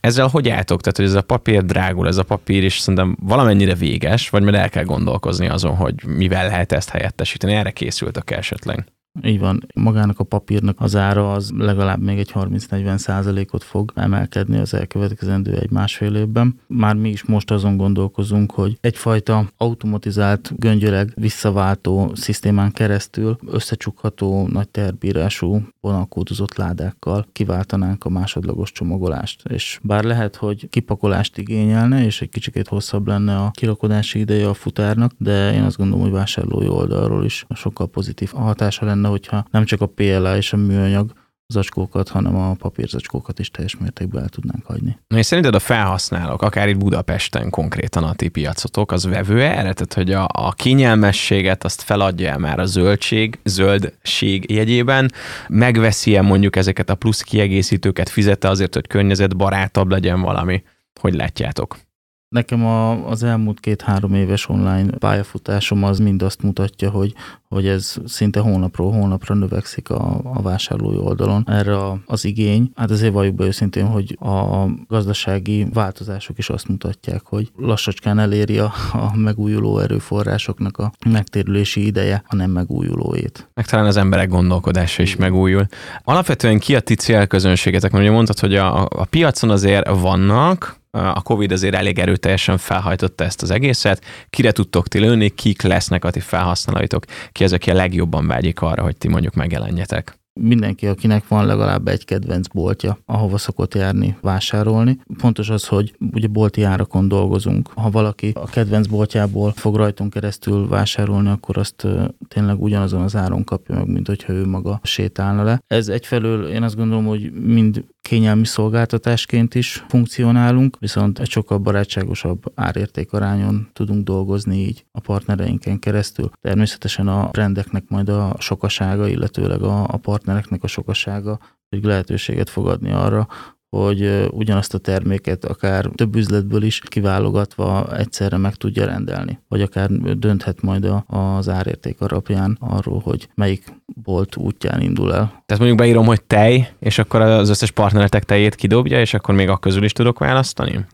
ezzel 0.00 0.28
hogy 0.28 0.48
álltok? 0.48 0.80
Tehát, 0.80 0.96
hogy 0.96 1.06
ez 1.06 1.14
a 1.14 1.22
papír 1.22 1.64
drágul, 1.64 2.06
ez 2.06 2.16
a 2.16 2.22
papír 2.22 2.64
is 2.64 2.78
szerintem 2.78 3.16
valamennyire 3.20 3.74
véges, 3.74 4.28
vagy 4.30 4.42
majd 4.42 4.54
el 4.54 4.68
kell 4.68 4.84
gondolkozni 4.84 5.48
azon, 5.48 5.76
hogy 5.76 6.04
mivel 6.06 6.46
lehet 6.46 6.72
ezt 6.72 6.88
helyettesíteni. 6.88 7.54
Erre 7.54 7.70
készültök 7.70 8.30
esetleg? 8.30 8.86
Így 9.22 9.38
van, 9.38 9.66
magának 9.74 10.18
a 10.18 10.24
papírnak 10.24 10.80
az 10.80 10.96
ára 10.96 11.32
az 11.32 11.52
legalább 11.56 12.02
még 12.02 12.18
egy 12.18 12.30
30-40 12.34 12.96
százalékot 12.96 13.62
fog 13.62 13.92
emelkedni 13.94 14.58
az 14.58 14.74
elkövetkezendő 14.74 15.52
egy 15.52 15.70
másfél 15.70 16.14
évben. 16.14 16.60
Már 16.66 16.94
mi 16.94 17.08
is 17.08 17.24
most 17.24 17.50
azon 17.50 17.76
gondolkozunk, 17.76 18.52
hogy 18.52 18.78
egyfajta 18.80 19.48
automatizált 19.56 20.52
göngyöleg 20.56 21.12
visszaváltó 21.14 22.10
szisztémán 22.14 22.72
keresztül 22.72 23.38
összecsukható 23.46 24.46
nagy 24.46 24.68
terbírású 24.68 25.62
vonalkódozott 25.80 26.56
ládákkal 26.56 27.26
kiváltanánk 27.32 28.04
a 28.04 28.08
másodlagos 28.08 28.72
csomagolást. 28.72 29.42
És 29.48 29.80
bár 29.82 30.04
lehet, 30.04 30.36
hogy 30.36 30.68
kipakolást 30.68 31.38
igényelne, 31.38 32.04
és 32.04 32.20
egy 32.20 32.28
kicsikét 32.28 32.68
hosszabb 32.68 33.06
lenne 33.06 33.36
a 33.36 33.50
kirakodási 33.50 34.18
ideje 34.18 34.48
a 34.48 34.54
futárnak, 34.54 35.12
de 35.18 35.52
én 35.54 35.62
azt 35.62 35.76
gondolom, 35.76 36.02
hogy 36.02 36.12
vásárlói 36.12 36.68
oldalról 36.68 37.24
is 37.24 37.46
sokkal 37.54 37.88
pozitív 37.88 38.30
hatása 38.32 38.84
lenne, 38.84 39.07
hogyha 39.08 39.44
nem 39.50 39.64
csak 39.64 39.80
a 39.80 39.86
PLA 39.86 40.36
és 40.36 40.52
a 40.52 40.56
műanyag 40.56 41.12
zacskókat, 41.52 42.08
hanem 42.08 42.36
a 42.36 42.54
papírzacskókat 42.54 43.38
is 43.38 43.50
teljes 43.50 43.76
mértékben 43.76 44.22
el 44.22 44.28
tudnánk 44.28 44.66
hagyni. 44.66 44.98
Na 45.06 45.18
és 45.18 45.26
szerinted 45.26 45.54
a 45.54 45.58
felhasználók, 45.58 46.42
akár 46.42 46.68
itt 46.68 46.78
Budapesten 46.78 47.50
konkrétan 47.50 48.04
a 48.04 48.14
ti 48.14 48.28
piacotok, 48.28 48.92
az 48.92 49.04
vevő 49.04 49.42
erre? 49.42 49.72
Tehát, 49.72 49.94
hogy 49.94 50.12
a, 50.12 50.26
a 50.32 50.52
kényelmességet 50.52 51.64
azt 51.64 51.82
feladja 51.82 52.30
el 52.30 52.38
már 52.38 52.58
a 52.58 52.64
zöldség, 52.64 53.38
zöldség 53.44 54.50
jegyében, 54.50 55.12
megveszi-e 55.48 56.22
mondjuk 56.22 56.56
ezeket 56.56 56.90
a 56.90 56.94
plusz 56.94 57.20
kiegészítőket, 57.20 58.08
fizette 58.08 58.48
azért, 58.48 58.74
hogy 58.74 58.86
környezetbarátabb 58.86 59.90
legyen 59.90 60.20
valami? 60.20 60.62
Hogy 61.00 61.14
látjátok? 61.14 61.87
Nekem 62.28 62.66
a, 62.66 63.08
az 63.08 63.22
elmúlt 63.22 63.60
két-három 63.60 64.14
éves 64.14 64.48
online 64.48 64.90
pályafutásom 64.90 65.84
az 65.84 65.98
mind 65.98 66.22
azt 66.22 66.42
mutatja, 66.42 66.90
hogy, 66.90 67.14
hogy 67.48 67.66
ez 67.66 67.96
szinte 68.06 68.40
hónapról 68.40 68.92
hónapra 68.92 69.34
növekszik 69.34 69.90
a, 69.90 70.20
a 70.24 70.42
vásárlói 70.42 70.96
oldalon. 70.96 71.44
Erre 71.46 71.76
az 72.06 72.24
igény, 72.24 72.70
hát 72.74 72.90
azért 72.90 73.12
valljuk 73.12 73.34
be 73.34 73.44
őszintén, 73.44 73.86
hogy 73.86 74.16
a 74.20 74.64
gazdasági 74.88 75.66
változások 75.72 76.38
is 76.38 76.48
azt 76.48 76.68
mutatják, 76.68 77.20
hogy 77.24 77.50
lassacskán 77.56 78.18
eléri 78.18 78.58
a, 78.58 78.72
a 78.92 79.16
megújuló 79.16 79.78
erőforrásoknak 79.78 80.78
a 80.78 80.92
megtérülési 81.06 81.86
ideje, 81.86 82.22
a 82.26 82.34
nem 82.34 82.50
megújulóét. 82.50 83.50
Meg 83.54 83.66
talán 83.66 83.86
az 83.86 83.96
emberek 83.96 84.28
gondolkodása 84.28 85.02
is 85.02 85.16
megújul. 85.16 85.66
Alapvetően 86.04 86.58
ki 86.58 86.76
a 86.76 86.80
ti 86.80 86.94
célközönségetek? 86.94 87.90
Mert 87.90 88.04
ugye 88.04 88.12
mondtad, 88.12 88.38
hogy 88.38 88.54
a, 88.54 88.84
a 88.84 89.04
piacon 89.04 89.50
azért 89.50 89.88
vannak, 89.88 90.76
a 90.98 91.22
Covid 91.22 91.52
azért 91.52 91.74
elég 91.74 91.98
erőteljesen 91.98 92.58
felhajtotta 92.58 93.24
ezt 93.24 93.42
az 93.42 93.50
egészet. 93.50 94.04
Kire 94.30 94.52
tudtok 94.52 94.88
ti 94.88 94.98
lőni, 94.98 95.28
kik 95.28 95.62
lesznek 95.62 96.04
a 96.04 96.10
ti 96.10 96.20
felhasználóitok, 96.20 97.04
ki 97.32 97.44
az, 97.44 97.52
aki 97.52 97.70
a 97.70 97.74
legjobban 97.74 98.26
vágyik 98.26 98.60
arra, 98.60 98.82
hogy 98.82 98.96
ti 98.96 99.08
mondjuk 99.08 99.34
megjelenjetek? 99.34 100.18
mindenki, 100.40 100.86
akinek 100.86 101.28
van 101.28 101.46
legalább 101.46 101.88
egy 101.88 102.04
kedvenc 102.04 102.46
boltja, 102.46 102.98
ahova 103.04 103.38
szokott 103.38 103.74
járni, 103.74 104.16
vásárolni. 104.20 104.98
Fontos 105.16 105.50
az, 105.50 105.66
hogy 105.66 105.94
ugye 106.12 106.26
bolti 106.26 106.62
árakon 106.62 107.08
dolgozunk. 107.08 107.68
Ha 107.74 107.90
valaki 107.90 108.32
a 108.34 108.46
kedvenc 108.46 108.86
boltjából 108.86 109.52
fog 109.52 109.76
rajtunk 109.76 110.12
keresztül 110.12 110.68
vásárolni, 110.68 111.28
akkor 111.28 111.58
azt 111.58 111.86
tényleg 112.28 112.62
ugyanazon 112.62 113.02
az 113.02 113.16
áron 113.16 113.44
kapja 113.44 113.74
meg, 113.74 113.86
mint 113.86 114.06
hogyha 114.06 114.32
ő 114.32 114.46
maga 114.46 114.80
sétálna 114.82 115.42
le. 115.42 115.62
Ez 115.66 115.88
egyfelől 115.88 116.48
én 116.48 116.62
azt 116.62 116.76
gondolom, 116.76 117.06
hogy 117.06 117.32
mind 117.32 117.84
kényelmi 118.08 118.46
szolgáltatásként 118.46 119.54
is 119.54 119.84
funkcionálunk, 119.88 120.76
viszont 120.78 121.18
egy 121.18 121.28
sokkal 121.28 121.58
barátságosabb 121.58 122.52
árértékarányon 122.54 123.68
tudunk 123.72 124.04
dolgozni 124.04 124.56
így 124.56 124.84
a 124.92 125.00
partnereinken 125.00 125.78
keresztül. 125.78 126.30
Természetesen 126.40 127.08
a 127.08 127.28
rendeknek 127.32 127.84
majd 127.88 128.08
a 128.08 128.34
sokasága, 128.38 129.08
illetőleg 129.08 129.62
a, 129.62 129.82
a 129.82 129.96
partnereknek 129.96 130.62
a 130.62 130.66
sokasága, 130.66 131.38
hogy 131.68 131.84
lehetőséget 131.84 132.50
fogadni 132.50 132.90
arra, 132.90 133.28
hogy 133.70 134.28
ugyanazt 134.30 134.74
a 134.74 134.78
terméket 134.78 135.44
akár 135.44 135.90
több 135.94 136.16
üzletből 136.16 136.62
is 136.62 136.80
kiválogatva 136.84 137.96
egyszerre 137.96 138.36
meg 138.36 138.54
tudja 138.54 138.84
rendelni, 138.84 139.38
vagy 139.48 139.62
akár 139.62 139.90
dönthet 139.90 140.62
majd 140.62 140.88
az 141.06 141.48
árérték 141.48 142.00
alapján 142.00 142.56
arról, 142.60 143.00
hogy 143.04 143.28
melyik 143.34 143.64
bolt 144.02 144.36
útján 144.36 144.80
indul 144.80 145.14
el. 145.14 145.26
Tehát 145.26 145.58
mondjuk 145.58 145.76
beírom, 145.76 146.06
hogy 146.06 146.22
tej, 146.22 146.68
és 146.78 146.98
akkor 146.98 147.20
az 147.20 147.48
összes 147.48 147.70
partneretek 147.70 148.24
tejét 148.24 148.54
kidobja, 148.54 149.00
és 149.00 149.14
akkor 149.14 149.34
még 149.34 149.48
a 149.48 149.56
közül 149.56 149.84
is 149.84 149.92
tudok 149.92 150.18
választani? 150.18 150.86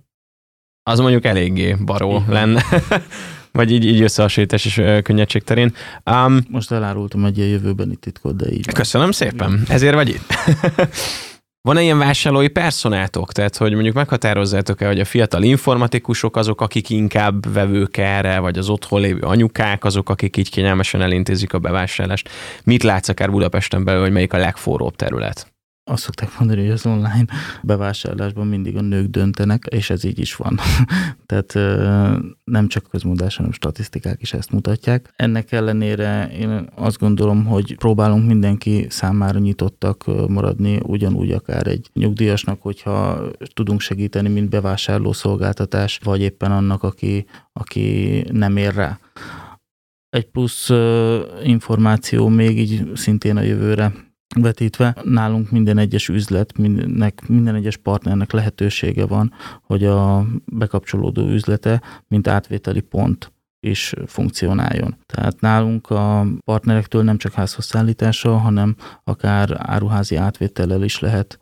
Az 0.82 0.98
mondjuk 0.98 1.24
eléggé 1.24 1.76
baró 1.84 2.10
Igen. 2.10 2.28
lenne. 2.28 2.62
Vagy 3.52 3.72
így, 3.72 3.84
így 3.84 4.00
összehasonlítás 4.00 4.64
és 4.64 4.82
könnyedség 5.02 5.42
terén. 5.42 5.74
Um, 6.10 6.38
Most 6.48 6.70
elárultam 6.70 7.24
egy 7.24 7.38
ilyen 7.38 7.48
jövőbeni 7.48 7.96
titkot, 7.96 8.36
de 8.36 8.50
így. 8.50 8.66
Köszönöm 8.72 9.10
szépen. 9.10 9.62
Ezért 9.68 9.94
vagy 9.94 10.08
itt. 10.08 10.34
Van-e 11.68 11.82
ilyen 11.82 11.98
vásárlói 11.98 12.48
personátok? 12.48 13.32
Tehát, 13.32 13.56
hogy 13.56 13.72
mondjuk 13.72 13.94
meghatározzátok-e, 13.94 14.86
hogy 14.86 15.00
a 15.00 15.04
fiatal 15.04 15.42
informatikusok 15.42 16.36
azok, 16.36 16.60
akik 16.60 16.90
inkább 16.90 17.52
vevők 17.52 17.96
erre, 17.96 18.38
vagy 18.38 18.58
az 18.58 18.68
otthon 18.68 19.00
lévő 19.00 19.20
anyukák 19.20 19.84
azok, 19.84 20.08
akik 20.08 20.36
így 20.36 20.50
kényelmesen 20.50 21.02
elintézik 21.02 21.52
a 21.52 21.58
bevásárlást? 21.58 22.28
Mit 22.64 22.82
látsz 22.82 23.08
akár 23.08 23.30
Budapesten 23.30 23.84
belül, 23.84 24.00
hogy 24.00 24.12
melyik 24.12 24.32
a 24.32 24.36
legforróbb 24.36 24.96
terület? 24.96 25.53
Azt 25.84 26.02
szokták 26.02 26.38
mondani, 26.38 26.60
hogy 26.60 26.70
az 26.70 26.86
online 26.86 27.24
bevásárlásban 27.62 28.46
mindig 28.46 28.76
a 28.76 28.80
nők 28.80 29.06
döntenek, 29.06 29.64
és 29.70 29.90
ez 29.90 30.04
így 30.04 30.18
is 30.18 30.36
van. 30.36 30.58
Tehát 31.26 31.54
nem 32.44 32.68
csak 32.68 32.88
közmondás, 32.90 33.36
hanem 33.36 33.52
statisztikák 33.52 34.22
is 34.22 34.32
ezt 34.32 34.50
mutatják. 34.50 35.12
Ennek 35.16 35.52
ellenére 35.52 36.30
én 36.38 36.68
azt 36.74 36.98
gondolom, 36.98 37.44
hogy 37.44 37.76
próbálunk 37.76 38.26
mindenki 38.26 38.86
számára 38.88 39.38
nyitottak 39.38 40.28
maradni, 40.28 40.80
ugyanúgy 40.82 41.32
akár 41.32 41.66
egy 41.66 41.90
nyugdíjasnak, 41.92 42.62
hogyha 42.62 43.20
tudunk 43.54 43.80
segíteni, 43.80 44.28
mint 44.28 44.48
bevásárló 44.48 45.12
szolgáltatás, 45.12 46.00
vagy 46.04 46.20
éppen 46.20 46.52
annak, 46.52 46.82
aki, 46.82 47.26
aki 47.52 48.24
nem 48.30 48.56
ér 48.56 48.74
rá. 48.74 48.98
Egy 50.08 50.26
plusz 50.26 50.70
információ 51.42 52.28
még 52.28 52.58
így 52.58 52.90
szintén 52.94 53.36
a 53.36 53.40
jövőre 53.40 53.92
vetítve, 54.34 54.96
nálunk 55.04 55.50
minden 55.50 55.78
egyes 55.78 56.08
üzlet, 56.08 56.58
mindennek, 56.58 57.28
minden 57.28 57.54
egyes 57.54 57.76
partnernek 57.76 58.32
lehetősége 58.32 59.06
van, 59.06 59.32
hogy 59.62 59.84
a 59.84 60.26
bekapcsolódó 60.44 61.28
üzlete, 61.28 61.82
mint 62.08 62.28
átvételi 62.28 62.80
pont 62.80 63.32
is 63.60 63.94
funkcionáljon. 64.06 64.96
Tehát 65.06 65.40
nálunk 65.40 65.90
a 65.90 66.26
partnerektől 66.44 67.02
nem 67.02 67.16
csak 67.16 67.32
házhozszállítással, 67.32 68.38
hanem 68.38 68.76
akár 69.04 69.56
áruházi 69.58 70.16
átvétellel 70.16 70.82
is 70.82 70.98
lehet 70.98 71.38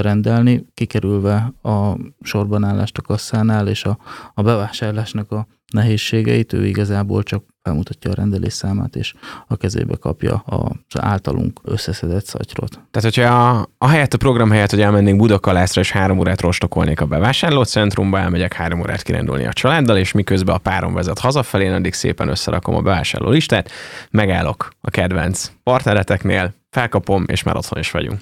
rendelni, 0.00 0.66
kikerülve 0.74 1.52
a 1.62 1.96
sorbanállást 2.20 2.98
a 2.98 3.02
kasszánál 3.02 3.68
és 3.68 3.84
a, 3.84 3.98
a 4.34 4.42
bevásárlásnak 4.42 5.32
a 5.32 5.46
nehézségeit, 5.72 6.52
ő 6.52 6.66
igazából 6.66 7.22
csak 7.22 7.44
felmutatja 7.62 8.10
a 8.10 8.14
rendelés 8.14 8.52
számát, 8.52 8.96
és 8.96 9.14
a 9.46 9.56
kezébe 9.56 9.96
kapja 9.96 10.34
az 10.34 11.00
általunk 11.00 11.60
összeszedett 11.64 12.24
szatyrot. 12.24 12.70
Tehát, 12.70 13.14
hogyha 13.14 13.48
a, 13.48 13.68
a 13.78 13.88
helyett 13.88 14.14
a 14.14 14.16
program 14.16 14.50
helyett, 14.50 14.70
hogy 14.70 14.80
elmennénk 14.80 15.18
Budakalászra, 15.18 15.80
és 15.80 15.90
három 15.90 16.18
órát 16.18 16.40
rostokolnék 16.40 17.00
a 17.00 17.06
bevásárlócentrumba, 17.06 18.18
elmegyek 18.18 18.52
három 18.52 18.80
órát 18.80 19.02
kirendulni 19.02 19.46
a 19.46 19.52
családdal, 19.52 19.96
és 19.96 20.12
miközben 20.12 20.54
a 20.54 20.58
párom 20.58 20.94
vezet 20.94 21.18
hazafelé, 21.18 21.68
addig 21.68 21.92
szépen 21.92 22.28
összerakom 22.28 22.74
a 22.74 22.80
bevásárló 22.80 23.30
listát, 23.30 23.70
megállok 24.10 24.68
a 24.80 24.90
kedvenc 24.90 25.52
partnereteknél, 25.62 26.54
felkapom, 26.70 27.24
és 27.26 27.42
már 27.42 27.56
otthon 27.56 27.78
is 27.78 27.90
vagyunk. 27.90 28.20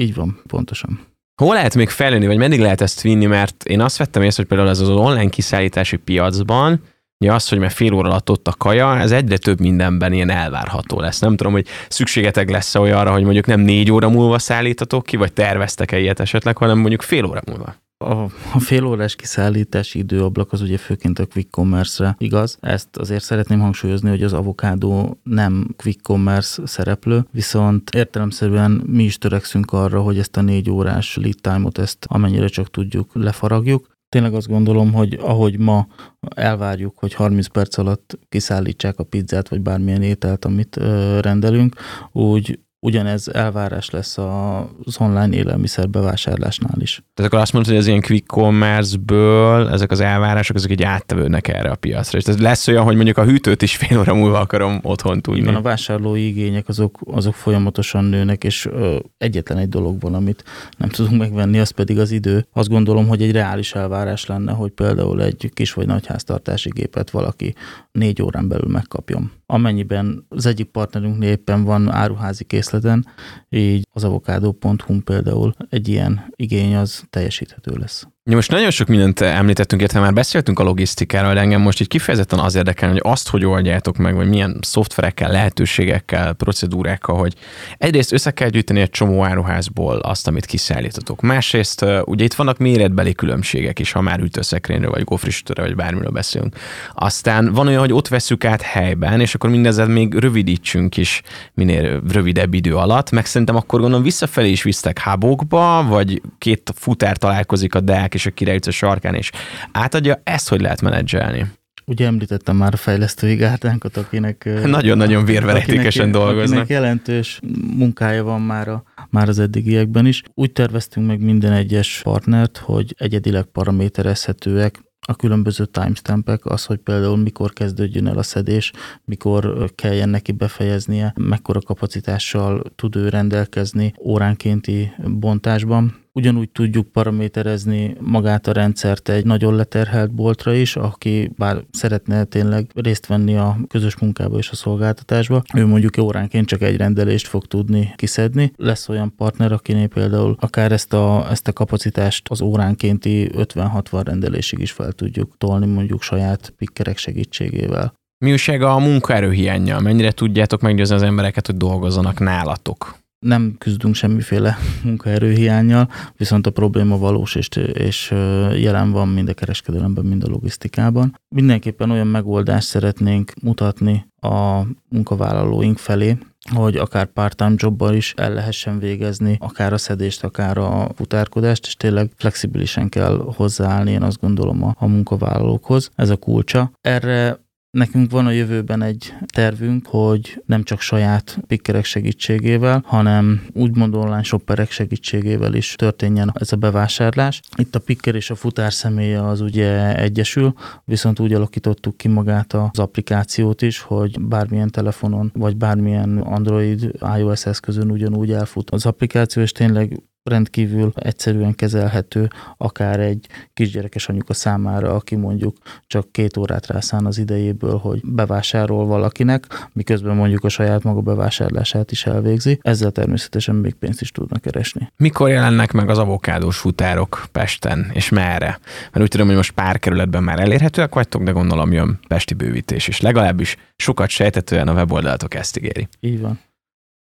Így 0.00 0.14
van, 0.14 0.40
pontosan. 0.46 1.00
Hol 1.42 1.54
lehet 1.54 1.74
még 1.74 1.88
fejlődni, 1.88 2.26
vagy 2.26 2.36
meddig 2.36 2.60
lehet 2.60 2.80
ezt 2.80 3.00
vinni, 3.00 3.26
mert 3.26 3.64
én 3.64 3.80
azt 3.80 3.96
vettem 3.96 4.22
észre, 4.22 4.36
hogy 4.36 4.46
például 4.46 4.70
ez 4.70 4.80
az 4.80 4.88
online 4.88 5.28
kiszállítási 5.28 5.96
piacban, 5.96 6.82
Ja, 7.24 7.34
az, 7.34 7.48
hogy 7.48 7.58
már 7.58 7.70
fél 7.70 7.92
óra 7.92 8.08
alatt 8.08 8.30
ott 8.30 8.48
a 8.48 8.52
kaja, 8.58 8.98
ez 8.98 9.12
egyre 9.12 9.36
több 9.38 9.60
mindenben 9.60 10.12
ilyen 10.12 10.30
elvárható 10.30 11.00
lesz. 11.00 11.18
Nem 11.18 11.36
tudom, 11.36 11.52
hogy 11.52 11.66
szükségetek 11.88 12.50
lesz 12.50 12.74
olyanra, 12.74 13.12
hogy 13.12 13.22
mondjuk 13.22 13.46
nem 13.46 13.60
négy 13.60 13.90
óra 13.90 14.08
múlva 14.08 14.38
szállítatok 14.38 15.04
ki, 15.04 15.16
vagy 15.16 15.32
terveztek-e 15.32 15.98
ilyet 15.98 16.20
esetleg, 16.20 16.56
hanem 16.56 16.78
mondjuk 16.78 17.02
fél 17.02 17.24
óra 17.24 17.40
múlva. 17.46 17.74
A, 18.04 18.22
a 18.52 18.58
fél 18.58 18.84
órás 18.84 19.16
kiszállítási 19.16 19.98
időablak 19.98 20.52
az 20.52 20.60
ugye 20.60 20.78
főként 20.78 21.18
a 21.18 21.26
quick 21.26 21.50
commerce-re 21.50 22.14
igaz. 22.18 22.58
Ezt 22.60 22.96
azért 22.96 23.24
szeretném 23.24 23.60
hangsúlyozni, 23.60 24.08
hogy 24.08 24.22
az 24.22 24.32
avokádó 24.32 25.20
nem 25.22 25.74
quick 25.76 26.02
commerce 26.02 26.66
szereplő, 26.66 27.26
viszont 27.30 27.90
értelemszerűen 27.90 28.70
mi 28.86 29.02
is 29.02 29.18
törekszünk 29.18 29.72
arra, 29.72 30.00
hogy 30.00 30.18
ezt 30.18 30.36
a 30.36 30.40
négy 30.40 30.70
órás 30.70 31.16
lead 31.16 31.34
time-ot 31.40 31.78
ezt 31.78 32.06
amennyire 32.08 32.46
csak 32.46 32.70
tudjuk 32.70 33.10
lefaragjuk. 33.14 33.98
Tényleg 34.08 34.34
azt 34.34 34.48
gondolom, 34.48 34.92
hogy 34.92 35.18
ahogy 35.20 35.58
ma 35.58 35.86
elvárjuk, 36.34 36.98
hogy 36.98 37.14
30 37.14 37.46
perc 37.46 37.78
alatt 37.78 38.18
kiszállítsák 38.28 38.98
a 38.98 39.04
pizzát, 39.04 39.48
vagy 39.48 39.60
bármilyen 39.60 40.02
ételt, 40.02 40.44
amit 40.44 40.76
rendelünk, 41.20 41.74
úgy 42.12 42.58
ugyanez 42.80 43.28
elvárás 43.28 43.90
lesz 43.90 44.18
az 44.18 44.96
online 44.98 45.36
élelmiszer 45.36 45.88
bevásárlásnál 45.88 46.80
is. 46.80 47.02
Tehát 47.14 47.30
akkor 47.30 47.42
azt 47.42 47.52
mondod, 47.52 47.70
hogy 47.70 47.80
az 47.80 47.86
ilyen 47.86 48.00
quick 48.00 48.26
commerce-ből 48.26 49.68
ezek 49.68 49.90
az 49.90 50.00
elvárások, 50.00 50.56
ezek 50.56 50.70
így 50.70 50.82
áttevődnek 50.82 51.48
erre 51.48 51.70
a 51.70 51.74
piacra. 51.74 52.18
És 52.18 52.24
ez 52.24 52.38
lesz 52.38 52.68
olyan, 52.68 52.84
hogy 52.84 52.94
mondjuk 52.94 53.18
a 53.18 53.24
hűtőt 53.24 53.62
is 53.62 53.76
fél 53.76 53.98
óra 53.98 54.14
múlva 54.14 54.38
akarom 54.38 54.78
otthon 54.82 55.20
tudni. 55.20 55.40
Igen, 55.40 55.54
a 55.54 55.62
vásárlói 55.62 56.26
igények 56.26 56.68
azok, 56.68 56.98
azok 57.04 57.34
folyamatosan 57.34 58.04
nőnek, 58.04 58.44
és 58.44 58.66
ö, 58.66 58.98
egyetlen 59.18 59.58
egy 59.58 59.68
dolog 59.68 60.00
van, 60.00 60.14
amit 60.14 60.44
nem 60.78 60.88
tudunk 60.88 61.18
megvenni, 61.18 61.58
az 61.58 61.70
pedig 61.70 61.98
az 61.98 62.10
idő. 62.10 62.46
Azt 62.52 62.68
gondolom, 62.68 63.08
hogy 63.08 63.22
egy 63.22 63.32
reális 63.32 63.74
elvárás 63.74 64.26
lenne, 64.26 64.52
hogy 64.52 64.70
például 64.70 65.22
egy 65.22 65.50
kis 65.54 65.72
vagy 65.72 65.86
nagy 65.86 66.06
háztartási 66.06 66.70
gépet 66.72 67.10
valaki 67.10 67.54
négy 67.92 68.22
órán 68.22 68.48
belül 68.48 68.68
megkapjon. 68.68 69.32
Amennyiben 69.52 70.26
az 70.28 70.46
egyik 70.46 70.70
partnerünk 70.70 71.24
éppen 71.24 71.64
van 71.64 71.88
áruházi 71.88 72.44
készleten, 72.44 73.06
így 73.48 73.86
az 73.92 74.04
avokádó.hu 74.04 75.00
például 75.02 75.54
egy 75.68 75.88
ilyen 75.88 76.32
igény 76.36 76.74
az 76.74 77.04
teljesíthető 77.10 77.76
lesz. 77.76 78.08
Most 78.34 78.50
nagyon 78.50 78.70
sok 78.70 78.88
mindent 78.88 79.20
említettünk, 79.20 79.80
illetve 79.80 80.00
már 80.00 80.12
beszéltünk 80.12 80.58
a 80.58 80.62
logisztikáról, 80.62 81.34
de 81.34 81.40
engem 81.40 81.60
most 81.60 81.80
így 81.80 81.88
kifejezetten 81.88 82.38
az 82.38 82.54
érdekel, 82.54 82.90
hogy 82.90 83.00
azt, 83.02 83.28
hogy 83.28 83.44
oldjátok 83.44 83.96
meg, 83.96 84.14
vagy 84.14 84.28
milyen 84.28 84.58
szoftverekkel, 84.60 85.30
lehetőségekkel, 85.30 86.32
procedúrákkal, 86.32 87.16
hogy 87.16 87.34
egyrészt 87.78 88.12
össze 88.12 88.30
kell 88.30 88.48
gyűjteni 88.48 88.80
egy 88.80 88.90
csomó 88.90 89.24
áruházból 89.24 89.96
azt, 89.96 90.26
amit 90.26 90.46
kiszállítotok. 90.46 91.20
Másrészt 91.20 91.84
ugye 92.04 92.24
itt 92.24 92.34
vannak 92.34 92.58
méretbeli 92.58 93.14
különbségek 93.14 93.78
is, 93.78 93.92
ha 93.92 94.00
már 94.00 94.20
ütőszekrényről, 94.20 94.90
vagy 94.90 95.04
gofrisütőre, 95.04 95.62
vagy 95.62 95.74
bármiről 95.74 96.10
beszélünk. 96.10 96.56
Aztán 96.94 97.52
van 97.52 97.66
olyan, 97.66 97.80
hogy 97.80 97.92
ott 97.92 98.08
veszük 98.08 98.44
át 98.44 98.62
helyben, 98.62 99.20
és 99.20 99.34
akkor 99.34 99.50
mindezzel 99.50 99.86
még 99.86 100.14
rövidítsünk 100.14 100.96
is 100.96 101.22
minél 101.54 102.00
rövidebb 102.08 102.54
idő 102.54 102.76
alatt, 102.76 103.10
meg 103.10 103.26
szerintem 103.26 103.56
akkor 103.56 103.80
gondolom 103.80 104.04
visszafelé 104.04 104.50
is 104.50 104.62
visztek 104.62 104.98
hábokba, 104.98 105.84
vagy 105.88 106.22
két 106.38 106.72
futár 106.76 107.16
találkozik 107.16 107.74
a 107.74 107.80
deák 107.80 108.14
és 108.20 108.26
a 108.26 108.30
király 108.30 108.58
a 108.66 108.70
sarkán, 108.70 109.14
és 109.14 109.30
átadja, 109.72 110.20
ezt 110.24 110.48
hogy 110.48 110.60
lehet 110.60 110.82
menedzselni? 110.82 111.46
Ugye 111.86 112.06
említettem 112.06 112.56
már 112.56 112.74
a 112.74 112.76
fejlesztői 112.76 113.34
gárdánkat, 113.34 113.96
akinek... 113.96 114.48
Nagyon-nagyon 114.66 115.24
vérverejtékesen 115.24 116.10
dolgoznak. 116.10 116.60
Akinek 116.60 116.68
jelentős 116.68 117.40
munkája 117.76 118.24
van 118.24 118.40
már, 118.40 118.68
a, 118.68 118.82
már 119.10 119.28
az 119.28 119.38
eddigiekben 119.38 120.06
is. 120.06 120.22
Úgy 120.34 120.52
terveztünk 120.52 121.06
meg 121.06 121.20
minden 121.20 121.52
egyes 121.52 122.00
partnert, 122.02 122.56
hogy 122.56 122.94
egyedileg 122.98 123.44
paraméterezhetőek, 123.44 124.78
a 125.06 125.14
különböző 125.14 125.64
timestampek, 125.64 126.46
az, 126.46 126.64
hogy 126.64 126.78
például 126.78 127.16
mikor 127.16 127.52
kezdődjön 127.52 128.06
el 128.06 128.18
a 128.18 128.22
szedés, 128.22 128.72
mikor 129.04 129.70
kelljen 129.74 130.08
neki 130.08 130.32
befejeznie, 130.32 131.14
mekkora 131.16 131.60
kapacitással 131.60 132.62
tud 132.76 132.96
ő 132.96 133.08
rendelkezni 133.08 133.94
óránkénti 133.98 134.92
bontásban. 135.04 135.99
Ugyanúgy 136.12 136.50
tudjuk 136.50 136.92
paraméterezni 136.92 137.96
magát 138.00 138.46
a 138.46 138.52
rendszert 138.52 139.08
egy 139.08 139.24
nagyon 139.24 139.54
leterhelt 139.54 140.14
boltra 140.14 140.54
is, 140.54 140.76
aki 140.76 141.30
bár 141.36 141.64
szeretne 141.70 142.24
tényleg 142.24 142.70
részt 142.74 143.06
venni 143.06 143.36
a 143.36 143.56
közös 143.68 143.98
munkába 143.98 144.38
és 144.38 144.50
a 144.50 144.54
szolgáltatásba, 144.54 145.42
ő 145.54 145.66
mondjuk 145.66 145.98
óránként 145.98 146.46
csak 146.46 146.62
egy 146.62 146.76
rendelést 146.76 147.26
fog 147.26 147.46
tudni 147.46 147.92
kiszedni. 147.96 148.52
Lesz 148.56 148.88
olyan 148.88 149.14
partner, 149.16 149.52
akinél 149.52 149.88
például 149.88 150.36
akár 150.40 150.72
ezt 150.72 150.92
a, 150.92 151.26
ezt 151.30 151.48
a 151.48 151.52
kapacitást 151.52 152.28
az 152.28 152.40
óránkénti 152.40 153.30
50-60 153.34 154.02
rendelésig 154.04 154.58
is 154.58 154.72
fel 154.72 154.92
tudjuk 154.92 155.34
tolni 155.38 155.66
mondjuk 155.66 156.02
saját 156.02 156.52
pikkerek 156.56 156.96
segítségével. 156.98 157.92
Mi 158.24 158.30
újság 158.30 158.62
a 158.62 158.78
munkaerőhiányjal? 158.78 159.80
Mennyire 159.80 160.10
tudjátok 160.10 160.60
meggyőzni 160.60 160.94
az 160.94 161.02
embereket, 161.02 161.46
hogy 161.46 161.56
dolgozzanak 161.56 162.18
nálatok? 162.18 162.98
Nem 163.20 163.54
küzdünk 163.58 163.94
semmiféle 163.94 164.56
munkaerőhiányjal, 164.84 165.88
viszont 166.16 166.46
a 166.46 166.50
probléma 166.50 166.98
valós 166.98 167.34
és, 167.34 167.48
és 167.72 168.10
jelen 168.54 168.90
van 168.90 169.08
mind 169.08 169.28
a 169.28 169.34
kereskedelemben, 169.34 170.04
mind 170.04 170.24
a 170.24 170.28
logisztikában. 170.28 171.18
Mindenképpen 171.28 171.90
olyan 171.90 172.06
megoldást 172.06 172.68
szeretnénk 172.68 173.32
mutatni 173.42 174.06
a 174.20 174.62
munkavállalóink 174.88 175.78
felé, 175.78 176.18
hogy 176.54 176.76
akár 176.76 177.06
part-time 177.06 177.54
jobban 177.56 177.94
is 177.94 178.14
el 178.16 178.32
lehessen 178.32 178.78
végezni, 178.78 179.36
akár 179.40 179.72
a 179.72 179.78
szedést, 179.78 180.24
akár 180.24 180.58
a 180.58 180.88
futárkodást, 180.94 181.66
és 181.66 181.74
tényleg 181.74 182.10
flexibilisen 182.16 182.88
kell 182.88 183.32
hozzáállni, 183.36 183.90
én 183.90 184.02
azt 184.02 184.20
gondolom 184.20 184.64
a, 184.64 184.74
a 184.78 184.86
munkavállalókhoz. 184.86 185.90
Ez 185.94 186.10
a 186.10 186.16
kulcsa. 186.16 186.70
Erre 186.80 187.38
Nekünk 187.70 188.10
van 188.10 188.26
a 188.26 188.30
jövőben 188.30 188.82
egy 188.82 189.14
tervünk, 189.34 189.86
hogy 189.86 190.42
nem 190.46 190.62
csak 190.62 190.80
saját 190.80 191.38
pikkerek 191.46 191.84
segítségével, 191.84 192.82
hanem 192.86 193.46
úgymond 193.52 193.94
online 193.94 194.22
shopperek 194.22 194.70
segítségével 194.70 195.54
is 195.54 195.74
történjen 195.74 196.32
ez 196.34 196.52
a 196.52 196.56
bevásárlás. 196.56 197.40
Itt 197.56 197.74
a 197.74 197.78
pikker 197.78 198.14
és 198.14 198.30
a 198.30 198.34
futár 198.34 198.72
személye 198.72 199.26
az 199.26 199.40
ugye 199.40 199.96
egyesül, 199.96 200.54
viszont 200.84 201.20
úgy 201.20 201.32
alakítottuk 201.32 201.96
ki 201.96 202.08
magát 202.08 202.52
az 202.52 202.78
applikációt 202.78 203.62
is, 203.62 203.80
hogy 203.80 204.20
bármilyen 204.20 204.70
telefonon, 204.70 205.30
vagy 205.34 205.56
bármilyen 205.56 206.18
Android, 206.18 206.90
iOS 207.18 207.46
eszközön 207.46 207.90
ugyanúgy 207.90 208.32
elfut 208.32 208.70
az 208.70 208.86
applikáció, 208.86 209.42
és 209.42 209.52
tényleg 209.52 210.02
rendkívül 210.30 210.92
egyszerűen 210.94 211.54
kezelhető, 211.54 212.28
akár 212.56 213.00
egy 213.00 213.26
kisgyerekes 213.54 214.08
anyuka 214.08 214.34
számára, 214.34 214.94
aki 214.94 215.16
mondjuk 215.16 215.56
csak 215.86 216.12
két 216.12 216.36
órát 216.36 216.66
rászán 216.66 217.06
az 217.06 217.18
idejéből, 217.18 217.76
hogy 217.76 218.00
bevásárol 218.04 218.86
valakinek, 218.86 219.68
miközben 219.72 220.16
mondjuk 220.16 220.44
a 220.44 220.48
saját 220.48 220.82
maga 220.82 221.00
bevásárlását 221.00 221.90
is 221.90 222.06
elvégzi. 222.06 222.58
Ezzel 222.62 222.90
természetesen 222.90 223.54
még 223.54 223.74
pénzt 223.74 224.00
is 224.00 224.10
tudnak 224.10 224.40
keresni. 224.40 224.92
Mikor 224.96 225.28
jelennek 225.28 225.72
meg 225.72 225.88
az 225.88 225.98
avokádós 225.98 226.58
futárok 226.58 227.26
Pesten, 227.32 227.90
és 227.92 228.08
merre? 228.08 228.58
Mert 228.92 229.00
úgy 229.00 229.08
tudom, 229.08 229.26
hogy 229.26 229.36
most 229.36 229.52
pár 229.52 229.78
kerületben 229.78 230.22
már 230.22 230.40
elérhetőek 230.40 230.94
vagytok, 230.94 231.22
de 231.22 231.30
gondolom 231.30 231.72
jön 231.72 231.98
pesti 232.08 232.34
bővítés 232.34 232.88
is. 232.88 233.00
Legalábbis 233.00 233.56
sokat 233.76 234.08
sejtetően 234.08 234.68
a 234.68 234.72
weboldalatok 234.72 235.34
ezt 235.34 235.56
ígéri. 235.56 235.88
Így 236.00 236.20
van 236.20 236.38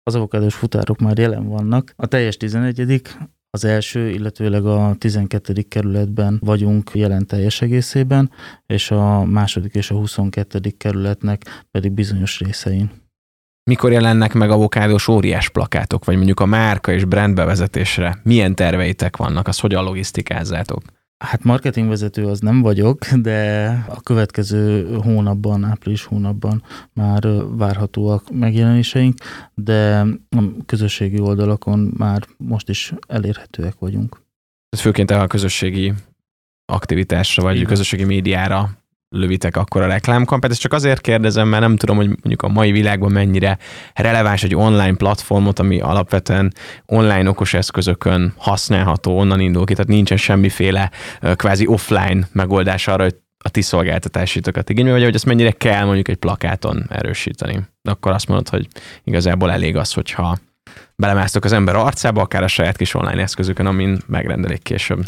az 0.03 0.15
avokádós 0.15 0.55
futárok 0.55 0.99
már 0.99 1.19
jelen 1.19 1.49
vannak. 1.49 1.93
A 1.97 2.07
teljes 2.07 2.37
11 2.37 3.03
az 3.51 3.65
első, 3.65 4.09
illetőleg 4.09 4.65
a 4.65 4.95
12. 4.99 5.63
kerületben 5.69 6.39
vagyunk 6.45 6.91
jelen 6.95 7.27
teljes 7.27 7.63
egészében, 7.63 8.31
és 8.67 8.91
a 8.91 9.25
második 9.25 9.75
és 9.75 9.91
a 9.91 9.95
22. 9.95 10.71
kerületnek 10.77 11.65
pedig 11.71 11.93
bizonyos 11.93 12.39
részein. 12.39 12.91
Mikor 13.71 13.93
jelennek 13.93 14.33
meg 14.33 14.51
avokádós 14.51 15.09
óriás 15.09 15.49
plakátok, 15.49 16.05
vagy 16.05 16.17
mondjuk 16.17 16.41
a 16.41 16.47
márka 16.47 16.93
és 16.93 17.05
brand 17.05 17.35
bevezetésre? 17.35 18.21
Milyen 18.23 18.55
terveitek 18.55 19.17
vannak? 19.17 19.49
Az 19.49 19.59
hogyan 19.59 19.85
logisztikázzátok? 19.85 20.83
Hát 21.25 21.45
marketingvezető 21.45 22.27
az 22.27 22.41
nem 22.41 22.61
vagyok, 22.61 23.07
de 23.07 23.69
a 23.89 24.01
következő 24.01 24.95
hónapban, 24.95 25.65
április 25.65 26.05
hónapban 26.05 26.63
már 26.93 27.23
várhatóak 27.49 28.31
megjelenéseink, 28.33 29.15
de 29.55 30.01
a 30.29 30.43
közösségi 30.67 31.21
oldalakon 31.21 31.95
már 31.97 32.27
most 32.37 32.69
is 32.69 32.93
elérhetőek 33.07 33.75
vagyunk. 33.79 34.23
Ez 34.69 34.81
főként 34.81 35.11
a 35.11 35.27
közösségi 35.27 35.93
aktivitásra, 36.65 37.43
vagy 37.43 37.55
Igen. 37.55 37.67
közösségi 37.67 38.05
médiára 38.05 38.80
lövitek 39.11 39.57
akkor 39.57 39.83
a 39.83 39.87
reklámkampányt. 39.87 40.53
Ezt 40.53 40.63
csak 40.63 40.73
azért 40.73 41.01
kérdezem, 41.01 41.49
mert 41.49 41.63
nem 41.63 41.77
tudom, 41.77 41.97
hogy 41.97 42.07
mondjuk 42.07 42.43
a 42.43 42.49
mai 42.49 42.73
világban 42.73 43.13
mennyire 43.13 43.59
releváns 43.95 44.43
egy 44.43 44.55
online 44.55 44.95
platformot, 44.95 45.59
ami 45.59 45.81
alapvetően 45.81 46.53
online 46.87 47.29
okos 47.29 47.55
eszközökön 47.55 48.35
használható, 48.37 49.19
onnan 49.19 49.41
indul 49.41 49.65
ki, 49.65 49.73
tehát 49.73 49.89
nincsen 49.89 50.17
semmiféle 50.17 50.91
kvázi 51.35 51.67
offline 51.67 52.29
megoldás 52.33 52.89
arra, 52.89 53.03
hogy 53.03 53.17
a 53.45 53.49
ti 53.49 53.61
szolgáltatásítokat 53.61 54.71
igénybe, 54.71 54.91
vagy 54.91 55.03
hogy 55.03 55.15
ezt 55.15 55.27
mennyire 55.27 55.51
kell 55.51 55.85
mondjuk 55.85 56.09
egy 56.09 56.17
plakáton 56.17 56.87
erősíteni. 56.89 57.61
De 57.83 57.91
akkor 57.91 58.13
azt 58.13 58.29
mondod, 58.29 58.49
hogy 58.49 58.67
igazából 59.05 59.51
elég 59.51 59.77
az, 59.77 59.93
hogyha 59.93 60.39
belemásztok 60.97 61.45
az 61.45 61.53
ember 61.53 61.77
arcába, 61.77 62.21
akár 62.21 62.43
a 62.43 62.49
saját 62.49 62.77
kis 62.77 62.95
online 62.95 63.23
eszközökön, 63.23 63.67
amin 63.67 63.99
megrendelik 64.07 64.63
később 64.63 65.05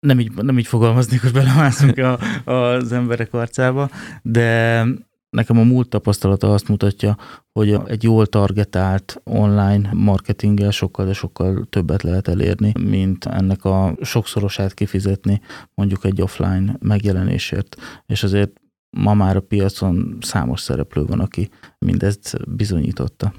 nem 0.00 0.20
így, 0.20 0.32
nem 0.34 0.58
így 0.58 0.66
fogalmaznék, 0.66 1.22
hogy 1.22 1.32
belemászunk 1.32 1.98
a, 1.98 2.18
az 2.52 2.92
emberek 2.92 3.34
arcába, 3.34 3.90
de 4.22 4.84
nekem 5.30 5.58
a 5.58 5.62
múlt 5.62 5.88
tapasztalata 5.88 6.52
azt 6.52 6.68
mutatja, 6.68 7.16
hogy 7.52 7.78
egy 7.86 8.02
jól 8.02 8.26
targetált 8.26 9.20
online 9.24 9.90
marketinggel 9.92 10.70
sokkal, 10.70 11.06
de 11.06 11.12
sokkal 11.12 11.66
többet 11.70 12.02
lehet 12.02 12.28
elérni, 12.28 12.72
mint 12.80 13.24
ennek 13.24 13.64
a 13.64 13.96
sokszorosát 14.02 14.74
kifizetni 14.74 15.40
mondjuk 15.74 16.04
egy 16.04 16.22
offline 16.22 16.76
megjelenésért. 16.80 17.76
És 18.06 18.22
azért 18.22 18.60
ma 18.90 19.14
már 19.14 19.36
a 19.36 19.40
piacon 19.40 20.18
számos 20.20 20.60
szereplő 20.60 21.04
van, 21.04 21.20
aki 21.20 21.50
mindezt 21.78 22.50
bizonyította. 22.56 23.32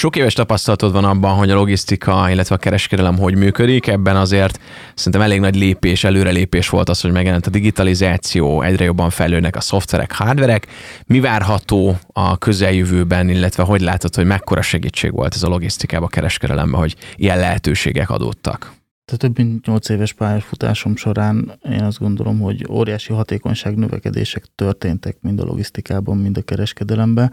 Sok 0.00 0.16
éves 0.16 0.32
tapasztalatod 0.32 0.92
van 0.92 1.04
abban, 1.04 1.34
hogy 1.34 1.50
a 1.50 1.54
logisztika, 1.54 2.30
illetve 2.30 2.54
a 2.54 2.58
kereskedelem 2.58 3.18
hogy 3.18 3.36
működik. 3.36 3.86
Ebben 3.86 4.16
azért 4.16 4.60
szerintem 4.94 5.20
elég 5.20 5.40
nagy 5.40 5.56
lépés, 5.56 6.04
előrelépés 6.04 6.68
volt 6.68 6.88
az, 6.88 7.00
hogy 7.00 7.12
megjelent 7.12 7.46
a 7.46 7.50
digitalizáció, 7.50 8.62
egyre 8.62 8.84
jobban 8.84 9.10
fejlődnek 9.10 9.56
a 9.56 9.60
szoftverek, 9.60 10.12
hardverek. 10.12 10.66
Mi 11.06 11.20
várható 11.20 11.98
a 12.12 12.38
közeljövőben, 12.38 13.28
illetve 13.28 13.62
hogy 13.62 13.80
látod, 13.80 14.14
hogy 14.14 14.24
mekkora 14.24 14.62
segítség 14.62 15.12
volt 15.12 15.34
ez 15.34 15.42
a 15.42 15.48
logisztikába, 15.48 16.04
a 16.04 16.08
kereskedelemben, 16.08 16.80
hogy 16.80 16.96
ilyen 17.16 17.38
lehetőségek 17.38 18.10
adódtak? 18.10 18.79
Tehát 19.10 19.34
több 19.34 19.46
mint 19.46 19.66
8 19.66 19.88
éves 19.88 20.12
pályafutásom 20.12 20.96
során 20.96 21.58
én 21.70 21.82
azt 21.82 21.98
gondolom, 21.98 22.40
hogy 22.40 22.66
óriási 22.70 23.12
hatékonyság 23.12 23.76
növekedések 23.76 24.44
történtek 24.54 25.16
mind 25.20 25.40
a 25.40 25.44
logisztikában, 25.44 26.18
mind 26.18 26.36
a 26.36 26.42
kereskedelemben, 26.42 27.32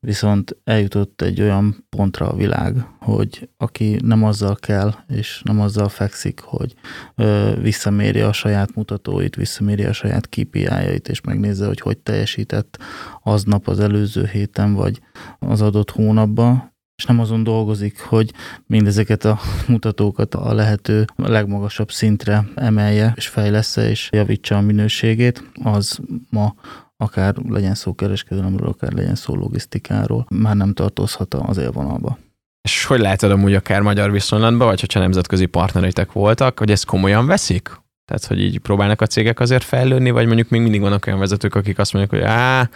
viszont 0.00 0.56
eljutott 0.64 1.22
egy 1.22 1.40
olyan 1.40 1.86
pontra 1.88 2.28
a 2.28 2.36
világ, 2.36 2.86
hogy 3.00 3.48
aki 3.56 3.98
nem 4.02 4.24
azzal 4.24 4.54
kell, 4.54 4.94
és 5.08 5.42
nem 5.44 5.60
azzal 5.60 5.88
fekszik, 5.88 6.40
hogy 6.40 6.74
ö, 7.14 7.52
visszamérje 7.60 8.26
a 8.26 8.32
saját 8.32 8.74
mutatóit, 8.74 9.36
visszamérje 9.36 9.88
a 9.88 9.92
saját 9.92 10.28
KPI-jait, 10.28 11.08
és 11.08 11.20
megnézze, 11.20 11.66
hogy 11.66 11.80
hogy 11.80 11.98
teljesített 11.98 12.78
aznap 13.22 13.68
az 13.68 13.80
előző 13.80 14.26
héten, 14.32 14.74
vagy 14.74 15.00
az 15.38 15.62
adott 15.62 15.90
hónapban, 15.90 16.76
és 16.98 17.04
nem 17.04 17.20
azon 17.20 17.42
dolgozik, 17.42 18.00
hogy 18.00 18.32
mindezeket 18.66 19.24
a 19.24 19.38
mutatókat 19.68 20.34
a 20.34 20.54
lehető 20.54 21.04
legmagasabb 21.16 21.90
szintre 21.90 22.48
emelje, 22.54 23.12
és 23.16 23.28
fejlesz 23.28 23.76
és 23.76 24.08
javítsa 24.12 24.56
a 24.56 24.60
minőségét, 24.60 25.50
az 25.62 25.98
ma 26.30 26.54
akár 26.96 27.34
legyen 27.48 27.74
szó 27.74 27.94
kereskedelemről, 27.94 28.68
akár 28.68 28.92
legyen 28.92 29.14
szó 29.14 29.34
logisztikáról, 29.34 30.26
már 30.30 30.56
nem 30.56 30.72
tartozhat 30.72 31.34
az 31.34 31.56
élvonalba. 31.56 32.18
És 32.60 32.84
hogy 32.84 33.00
látod 33.00 33.30
amúgy 33.30 33.54
akár 33.54 33.80
magyar 33.80 34.10
viszonylatban, 34.10 34.66
vagy 34.66 34.80
hogyha 34.80 35.00
nemzetközi 35.00 35.46
partnereitek 35.46 36.12
voltak, 36.12 36.58
hogy 36.58 36.70
ezt 36.70 36.84
komolyan 36.84 37.26
veszik? 37.26 37.70
Tehát, 38.04 38.24
hogy 38.24 38.40
így 38.40 38.58
próbálnak 38.58 39.00
a 39.00 39.06
cégek 39.06 39.40
azért 39.40 39.64
fejlődni, 39.64 40.10
vagy 40.10 40.26
mondjuk 40.26 40.48
még 40.48 40.60
mindig 40.60 40.80
vannak 40.80 41.06
olyan 41.06 41.18
vezetők, 41.18 41.54
akik 41.54 41.78
azt 41.78 41.92
mondják, 41.92 42.22
hogy 42.22 42.30
á, 42.30 42.70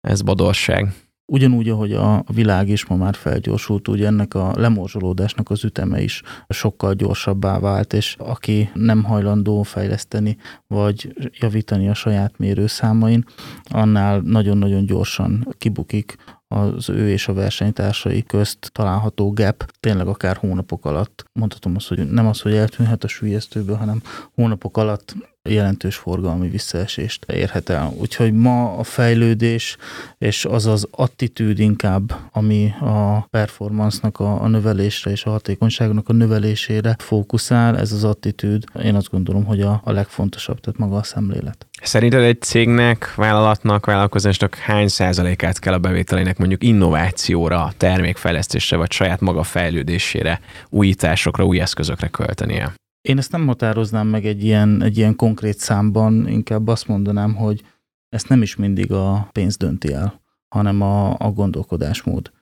ez 0.00 0.22
badorság. 0.22 0.92
Ugyanúgy, 1.32 1.68
ahogy 1.68 1.92
a 1.92 2.24
világ 2.34 2.68
is 2.68 2.86
ma 2.86 2.96
már 2.96 3.14
felgyorsult, 3.14 3.88
úgy 3.88 4.04
ennek 4.04 4.34
a 4.34 4.52
lemorzsolódásnak 4.56 5.50
az 5.50 5.64
üteme 5.64 6.00
is 6.02 6.22
sokkal 6.48 6.94
gyorsabbá 6.94 7.58
vált, 7.58 7.92
és 7.92 8.16
aki 8.18 8.70
nem 8.74 9.04
hajlandó 9.04 9.62
fejleszteni, 9.62 10.36
vagy 10.66 11.30
javítani 11.40 11.88
a 11.88 11.94
saját 11.94 12.38
mérőszámain, 12.38 13.24
annál 13.64 14.20
nagyon-nagyon 14.20 14.86
gyorsan 14.86 15.54
kibukik 15.58 16.16
az 16.48 16.88
ő 16.88 17.08
és 17.10 17.28
a 17.28 17.32
versenytársai 17.32 18.22
közt 18.22 18.70
található 18.72 19.32
gap 19.32 19.72
tényleg 19.80 20.06
akár 20.06 20.36
hónapok 20.36 20.84
alatt. 20.84 21.24
Mondhatom 21.32 21.74
azt, 21.76 21.88
hogy 21.88 22.10
nem 22.10 22.26
az, 22.26 22.40
hogy 22.40 22.54
eltűnhet 22.54 23.04
a 23.04 23.08
sülyeztőből, 23.08 23.76
hanem 23.76 24.02
hónapok 24.34 24.76
alatt 24.76 25.14
jelentős 25.50 25.96
forgalmi 25.96 26.48
visszaesést 26.48 27.24
érhet 27.32 27.68
el. 27.68 27.92
Úgyhogy 27.96 28.32
ma 28.32 28.76
a 28.76 28.82
fejlődés 28.82 29.76
és 30.18 30.44
az 30.44 30.66
az 30.66 30.88
attitűd 30.90 31.58
inkább, 31.58 32.12
ami 32.32 32.72
a 32.80 33.26
performance-nak 33.30 34.20
a, 34.20 34.42
a 34.42 34.48
növelésre 34.48 35.10
és 35.10 35.24
a 35.24 35.30
hatékonyságnak 35.30 36.08
a 36.08 36.12
növelésére 36.12 36.96
fókuszál, 36.98 37.78
ez 37.78 37.92
az 37.92 38.04
attitűd, 38.04 38.64
én 38.82 38.94
azt 38.94 39.10
gondolom, 39.10 39.44
hogy 39.44 39.60
a, 39.60 39.80
a 39.84 39.92
legfontosabb, 39.92 40.60
tehát 40.60 40.78
maga 40.78 40.96
a 40.96 41.02
szemlélet. 41.02 41.66
Szerinted 41.82 42.22
egy 42.22 42.40
cégnek, 42.40 43.14
vállalatnak, 43.14 43.86
vállalkozásnak 43.86 44.54
hány 44.54 44.88
százalékát 44.88 45.58
kell 45.58 45.72
a 45.72 45.78
bevételének 45.78 46.38
mondjuk 46.38 46.64
innovációra, 46.64 47.72
termékfejlesztésre, 47.76 48.76
vagy 48.76 48.92
saját 48.92 49.20
maga 49.20 49.42
fejlődésére, 49.42 50.40
újításokra, 50.68 51.44
új 51.44 51.60
eszközökre 51.60 52.08
költenie? 52.08 52.72
Én 53.00 53.18
ezt 53.18 53.32
nem 53.32 53.46
határoznám 53.46 54.06
meg 54.06 54.26
egy 54.26 54.44
ilyen, 54.44 54.82
egy 54.82 54.96
ilyen 54.96 55.16
konkrét 55.16 55.58
számban, 55.58 56.28
inkább 56.28 56.68
azt 56.68 56.88
mondanám, 56.88 57.34
hogy 57.34 57.62
ezt 58.08 58.28
nem 58.28 58.42
is 58.42 58.56
mindig 58.56 58.92
a 58.92 59.28
pénz 59.32 59.56
dönti 59.56 59.92
el, 59.92 60.20
hanem 60.48 60.80
a, 60.80 61.16
a 61.18 61.30
gondolkodásmód 61.30 62.32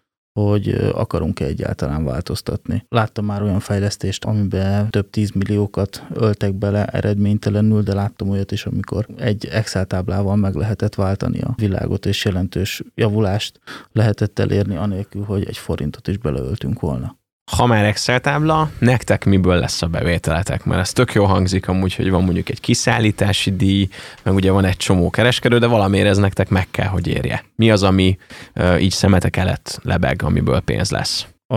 hogy 0.41 0.69
akarunk-e 0.93 1.45
egyáltalán 1.45 2.05
változtatni. 2.05 2.85
Láttam 2.89 3.25
már 3.25 3.43
olyan 3.43 3.61
fejlesztést, 3.61 4.25
amiben 4.25 4.91
több 4.91 5.11
tízmilliókat 5.11 6.07
öltek 6.15 6.55
bele 6.55 6.85
eredménytelenül, 6.85 7.83
de 7.83 7.95
láttam 7.95 8.29
olyat 8.29 8.53
is, 8.53 8.67
amikor 8.67 9.07
egy 9.17 9.47
Excel 9.47 9.85
táblával 9.85 10.37
meg 10.37 10.55
lehetett 10.55 10.95
váltani 10.95 11.41
a 11.41 11.55
világot, 11.57 12.07
és 12.07 12.25
jelentős 12.25 12.83
javulást 12.95 13.61
lehetett 13.93 14.39
elérni, 14.39 14.77
anélkül, 14.77 15.23
hogy 15.23 15.45
egy 15.47 15.59
forintot 15.59 16.09
is 16.09 16.19
beleöltünk 16.19 16.81
volna 16.81 17.17
ha 17.53 17.67
már 17.67 17.85
Excel 17.85 18.21
tábla, 18.21 18.71
nektek 18.79 19.25
miből 19.25 19.57
lesz 19.59 19.83
a 19.83 19.87
bevételetek? 19.87 20.65
Mert 20.65 20.81
ez 20.81 20.93
tök 20.93 21.13
jó 21.13 21.25
hangzik 21.25 21.69
amúgy, 21.69 21.95
hogy 21.95 22.11
van 22.11 22.25
mondjuk 22.25 22.49
egy 22.49 22.61
kiszállítási 22.61 23.57
díj, 23.57 23.89
meg 24.23 24.35
ugye 24.35 24.51
van 24.51 24.65
egy 24.65 24.77
csomó 24.77 25.11
kereskedő, 25.11 25.59
de 25.59 25.67
valamiért 25.67 26.07
ez 26.09 26.17
nektek 26.17 26.49
meg 26.49 26.67
kell, 26.71 26.87
hogy 26.87 27.07
érje. 27.07 27.45
Mi 27.55 27.71
az, 27.71 27.83
ami 27.83 28.19
uh, 28.55 28.83
így 28.83 28.91
szemetek 28.91 29.37
elett 29.37 29.79
lebeg, 29.83 30.23
amiből 30.23 30.61
pénz 30.61 30.91
lesz? 30.91 31.27
A 31.47 31.57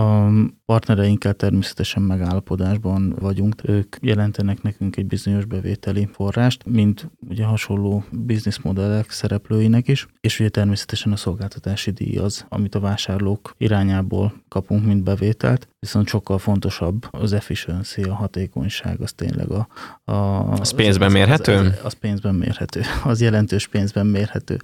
partnereinkkel 0.70 1.34
természetesen 1.34 2.02
megállapodásban 2.02 3.14
vagyunk. 3.18 3.54
Ők 3.62 3.96
jelentenek 4.00 4.62
nekünk 4.62 4.96
egy 4.96 5.06
bizonyos 5.06 5.44
bevételi 5.44 6.08
forrást, 6.12 6.64
mint 6.64 7.10
ugye 7.28 7.44
hasonló 7.44 8.04
bizniszmodellek 8.10 9.10
szereplőinek 9.10 9.88
is, 9.88 10.06
és 10.20 10.40
ugye 10.40 10.48
természetesen 10.48 11.12
a 11.12 11.16
szolgáltatási 11.16 11.90
díj 11.90 12.16
az, 12.16 12.46
amit 12.48 12.74
a 12.74 12.80
vásárlók 12.80 13.54
irányából 13.58 14.32
kapunk, 14.48 14.84
mint 14.84 15.02
bevételt, 15.02 15.68
viszont 15.78 16.08
sokkal 16.08 16.38
fontosabb 16.38 17.06
az 17.10 17.32
efficiency, 17.32 18.02
a 18.02 18.14
hatékonyság, 18.14 19.00
az 19.00 19.12
tényleg 19.12 19.50
a... 19.50 19.68
a 20.04 20.12
az 20.50 20.70
pénzben 20.70 21.08
az, 21.08 21.12
mérhető? 21.12 21.52
Az, 21.52 21.66
az, 21.66 21.80
az 21.82 21.92
pénzben 21.92 22.34
mérhető, 22.34 22.80
az 23.04 23.20
jelentős 23.20 23.68
pénzben 23.68 24.06
mérhető. 24.06 24.58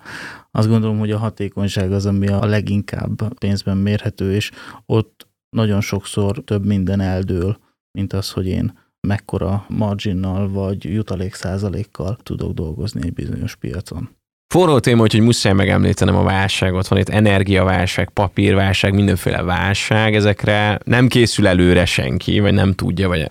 Azt 0.50 0.68
gondolom, 0.68 0.98
hogy 0.98 1.10
a 1.10 1.18
hatékonyság 1.18 1.92
az, 1.92 2.06
ami 2.06 2.26
a 2.26 2.44
leginkább 2.44 3.34
pénzben 3.38 3.76
mérhető, 3.76 4.34
és 4.34 4.50
ott 4.86 5.26
nagyon 5.56 5.80
sokszor 5.80 6.42
több 6.44 6.66
minden 6.66 7.00
eldől, 7.00 7.58
mint 7.98 8.12
az, 8.12 8.30
hogy 8.30 8.46
én 8.46 8.78
mekkora 9.00 9.64
marginnal 9.68 10.48
vagy 10.48 10.84
jutalék 10.84 11.34
százalékkal 11.34 12.16
tudok 12.22 12.52
dolgozni 12.52 13.00
egy 13.04 13.12
bizonyos 13.12 13.56
piacon. 13.56 14.08
Forró 14.54 14.78
téma, 14.78 15.00
hogy 15.00 15.20
muszáj 15.20 15.52
megemlítenem 15.52 16.16
a 16.16 16.22
válságot. 16.22 16.88
Van 16.88 16.98
itt 16.98 17.08
energiaválság, 17.08 18.10
papírválság, 18.10 18.94
mindenféle 18.94 19.42
válság. 19.42 20.14
Ezekre 20.14 20.78
nem 20.84 21.08
készül 21.08 21.46
előre 21.46 21.84
senki, 21.84 22.40
vagy 22.40 22.52
nem 22.52 22.72
tudja, 22.72 23.08
vagy 23.08 23.26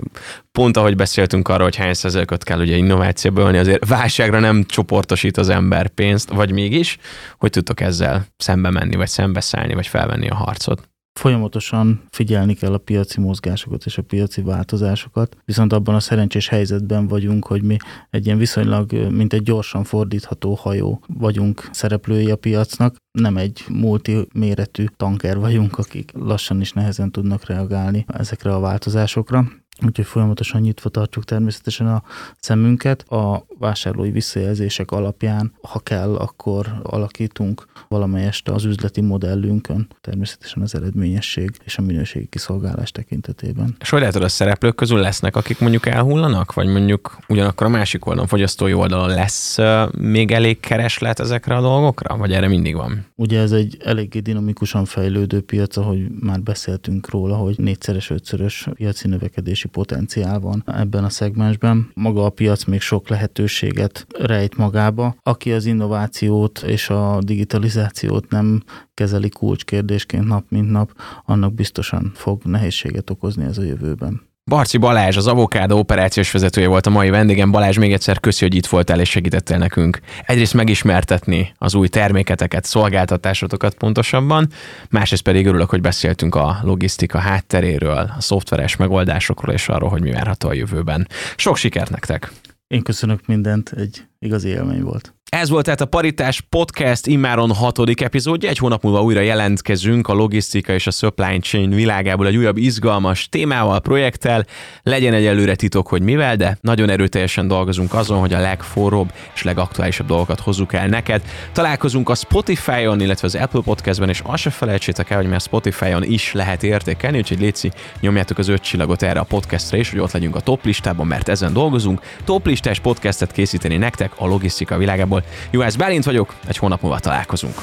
pont 0.51 0.77
ahogy 0.77 0.95
beszéltünk 0.95 1.47
arról, 1.47 1.63
hogy 1.63 1.75
hány 1.75 1.93
százalékot 1.93 2.43
kell 2.43 2.59
ugye 2.59 2.75
innovációba 2.75 3.41
ölni, 3.41 3.57
azért 3.57 3.87
válságra 3.87 4.39
nem 4.39 4.63
csoportosít 4.63 5.37
az 5.37 5.49
ember 5.49 5.87
pénzt, 5.87 6.29
vagy 6.29 6.51
mégis, 6.51 6.97
hogy 7.37 7.49
tudtok 7.49 7.81
ezzel 7.81 8.25
szembe 8.37 8.69
menni, 8.69 8.95
vagy 8.95 9.07
szembeszállni, 9.07 9.73
vagy 9.73 9.87
felvenni 9.87 10.29
a 10.29 10.35
harcot 10.35 10.89
folyamatosan 11.19 12.01
figyelni 12.09 12.53
kell 12.53 12.73
a 12.73 12.77
piaci 12.77 13.19
mozgásokat 13.19 13.85
és 13.85 13.97
a 13.97 14.01
piaci 14.01 14.41
változásokat, 14.41 15.37
viszont 15.45 15.73
abban 15.73 15.95
a 15.95 15.99
szerencsés 15.99 16.47
helyzetben 16.47 17.07
vagyunk, 17.07 17.45
hogy 17.45 17.63
mi 17.63 17.77
egy 18.09 18.25
ilyen 18.25 18.37
viszonylag, 18.37 18.91
mint 18.93 19.33
egy 19.33 19.43
gyorsan 19.43 19.83
fordítható 19.83 20.53
hajó 20.53 21.01
vagyunk 21.07 21.69
szereplői 21.71 22.31
a 22.31 22.35
piacnak, 22.35 22.95
nem 23.11 23.37
egy 23.37 23.63
multiméretű 23.69 24.85
tanker 24.97 25.39
vagyunk, 25.39 25.77
akik 25.77 26.11
lassan 26.13 26.61
is 26.61 26.71
nehezen 26.71 27.11
tudnak 27.11 27.45
reagálni 27.45 28.05
ezekre 28.07 28.53
a 28.53 28.59
változásokra. 28.59 29.47
Úgyhogy 29.85 30.05
folyamatosan 30.05 30.61
nyitva 30.61 30.89
tartjuk 30.89 31.23
természetesen 31.23 31.87
a 31.87 32.03
szemünket. 32.39 33.01
A 33.09 33.45
vásárlói 33.59 34.11
visszajelzések 34.11 34.91
alapján, 34.91 35.53
ha 35.61 35.79
kell, 35.79 36.15
akkor 36.15 36.79
alakítunk 36.83 37.67
valamelyest 37.87 38.49
az 38.49 38.63
üzleti 38.63 39.01
modellünkön, 39.01 39.87
természetesen 40.01 40.61
az 40.61 40.75
eredményesség 40.75 41.51
és 41.63 41.77
a 41.77 41.81
minőségi 41.81 42.25
kiszolgálás 42.25 42.91
tekintetében. 42.91 43.75
És 43.79 43.89
hogy 43.89 44.01
látod, 44.01 44.23
a 44.23 44.27
szereplők 44.27 44.75
közül 44.75 44.99
lesznek, 44.99 45.35
akik 45.35 45.59
mondjuk 45.59 45.85
elhullanak, 45.85 46.53
vagy 46.53 46.67
mondjuk 46.67 47.17
ugyanakkor 47.27 47.67
a 47.67 47.69
másik 47.69 48.05
oldalon, 48.05 48.27
fogyasztói 48.27 48.73
oldalon 48.73 49.09
lesz 49.09 49.57
még 49.97 50.31
elég 50.31 50.59
kereslet 50.59 51.19
ezekre 51.19 51.55
a 51.55 51.61
dolgokra, 51.61 52.17
vagy 52.17 52.31
erre 52.31 52.47
mindig 52.47 52.75
van? 52.75 53.05
Ugye 53.15 53.39
ez 53.39 53.51
egy 53.51 53.77
eléggé 53.83 54.19
dinamikusan 54.19 54.85
fejlődő 54.85 55.41
piac, 55.41 55.77
ahogy 55.77 56.09
már 56.19 56.41
beszéltünk 56.41 57.09
róla, 57.09 57.35
hogy 57.35 57.57
négyszeres, 57.57 58.09
ötszörös 58.09 58.67
piaci 58.73 59.07
növekedés 59.07 59.63
növekedési 59.65 59.67
potenciál 59.67 60.39
van 60.39 60.63
ebben 60.65 61.03
a 61.03 61.09
szegmensben. 61.09 61.91
Maga 61.93 62.25
a 62.25 62.29
piac 62.29 62.63
még 62.65 62.81
sok 62.81 63.09
lehetőséget 63.09 64.05
rejt 64.19 64.57
magába. 64.57 65.15
Aki 65.23 65.51
az 65.51 65.65
innovációt 65.65 66.63
és 66.65 66.89
a 66.89 67.19
digitalizációt 67.21 68.29
nem 68.29 68.63
kezeli 68.93 69.29
kulcskérdésként 69.29 70.27
nap 70.27 70.45
mint 70.49 70.71
nap, 70.71 70.91
annak 71.25 71.53
biztosan 71.53 72.11
fog 72.15 72.41
nehézséget 72.43 73.09
okozni 73.09 73.43
ez 73.43 73.57
a 73.57 73.63
jövőben. 73.63 74.21
Barci 74.49 74.77
Balázs, 74.77 75.17
az 75.17 75.27
Avokádó 75.27 75.77
operációs 75.77 76.31
vezetője 76.31 76.67
volt 76.67 76.85
a 76.85 76.89
mai 76.89 77.09
vendégem. 77.09 77.51
Balázs, 77.51 77.77
még 77.77 77.93
egyszer 77.93 78.19
köszi, 78.19 78.43
hogy 78.43 78.55
itt 78.55 78.65
voltál 78.65 78.99
és 78.99 79.09
segítettél 79.09 79.57
nekünk. 79.57 79.99
Egyrészt 80.25 80.53
megismertetni 80.53 81.53
az 81.57 81.75
új 81.75 81.87
terméketeket, 81.87 82.63
szolgáltatásotokat 82.65 83.73
pontosabban, 83.73 84.49
másrészt 84.89 85.21
pedig 85.21 85.45
örülök, 85.45 85.69
hogy 85.69 85.81
beszéltünk 85.81 86.35
a 86.35 86.59
logisztika 86.61 87.17
hátteréről, 87.17 88.11
a 88.17 88.21
szoftveres 88.21 88.75
megoldásokról 88.75 89.53
és 89.53 89.69
arról, 89.69 89.89
hogy 89.89 90.01
mi 90.01 90.11
várható 90.11 90.49
a 90.49 90.53
jövőben. 90.53 91.07
Sok 91.35 91.57
sikert 91.57 91.89
nektek! 91.89 92.31
Én 92.67 92.81
köszönök 92.81 93.25
mindent, 93.25 93.69
egy 93.69 94.07
igazi 94.19 94.47
élmény 94.47 94.83
volt. 94.83 95.14
Ez 95.41 95.49
volt 95.49 95.63
tehát 95.63 95.81
a 95.81 95.85
Paritás 95.85 96.41
Podcast 96.41 97.07
immáron 97.07 97.53
hatodik 97.53 98.01
epizódja. 98.01 98.49
Egy 98.49 98.57
hónap 98.57 98.83
múlva 98.83 99.01
újra 99.01 99.19
jelentkezünk 99.19 100.07
a 100.07 100.13
logisztika 100.13 100.73
és 100.73 100.87
a 100.87 100.91
supply 100.91 101.39
chain 101.39 101.69
világából 101.69 102.27
egy 102.27 102.37
újabb 102.37 102.57
izgalmas 102.57 103.29
témával, 103.29 103.79
projekttel. 103.79 104.45
Legyen 104.83 105.13
egy 105.13 105.25
előre 105.25 105.55
titok, 105.55 105.87
hogy 105.87 106.01
mivel, 106.01 106.35
de 106.35 106.57
nagyon 106.61 106.89
erőteljesen 106.89 107.47
dolgozunk 107.47 107.93
azon, 107.93 108.19
hogy 108.19 108.33
a 108.33 108.39
legforróbb 108.39 109.11
és 109.33 109.43
legaktuálisabb 109.43 110.07
dolgokat 110.07 110.39
hozzuk 110.39 110.73
el 110.73 110.87
neked. 110.87 111.21
Találkozunk 111.51 112.09
a 112.09 112.15
Spotify-on, 112.15 113.01
illetve 113.01 113.27
az 113.27 113.35
Apple 113.35 113.61
Podcast-ben, 113.61 114.09
és 114.09 114.21
azt 114.23 114.41
se 114.41 114.49
felejtsétek 114.49 115.09
el, 115.09 115.17
hogy 115.17 115.29
már 115.29 115.41
Spotify-on 115.41 116.03
is 116.03 116.33
lehet 116.33 116.63
értékelni, 116.63 117.17
úgyhogy 117.17 117.39
létszi, 117.39 117.71
nyomjátok 117.99 118.37
az 118.37 118.47
öt 118.47 118.61
csillagot 118.61 119.03
erre 119.03 119.19
a 119.19 119.23
podcastra 119.23 119.77
is, 119.77 119.89
hogy 119.89 119.99
ott 119.99 120.11
legyünk 120.11 120.35
a 120.35 120.39
top 120.39 120.65
listában, 120.65 121.07
mert 121.07 121.29
ezen 121.29 121.53
dolgozunk. 121.53 122.01
Top 122.23 122.45
listás 122.45 122.79
podcastet 122.79 123.31
készíteni 123.31 123.77
nektek 123.77 124.11
a 124.17 124.27
logisztika 124.27 124.77
világából. 124.77 125.23
Juhász 125.51 125.75
Bálint 125.75 126.05
vagyok, 126.05 126.35
egy 126.47 126.57
hónap 126.57 126.81
múlva 126.81 126.99
találkozunk. 126.99 127.61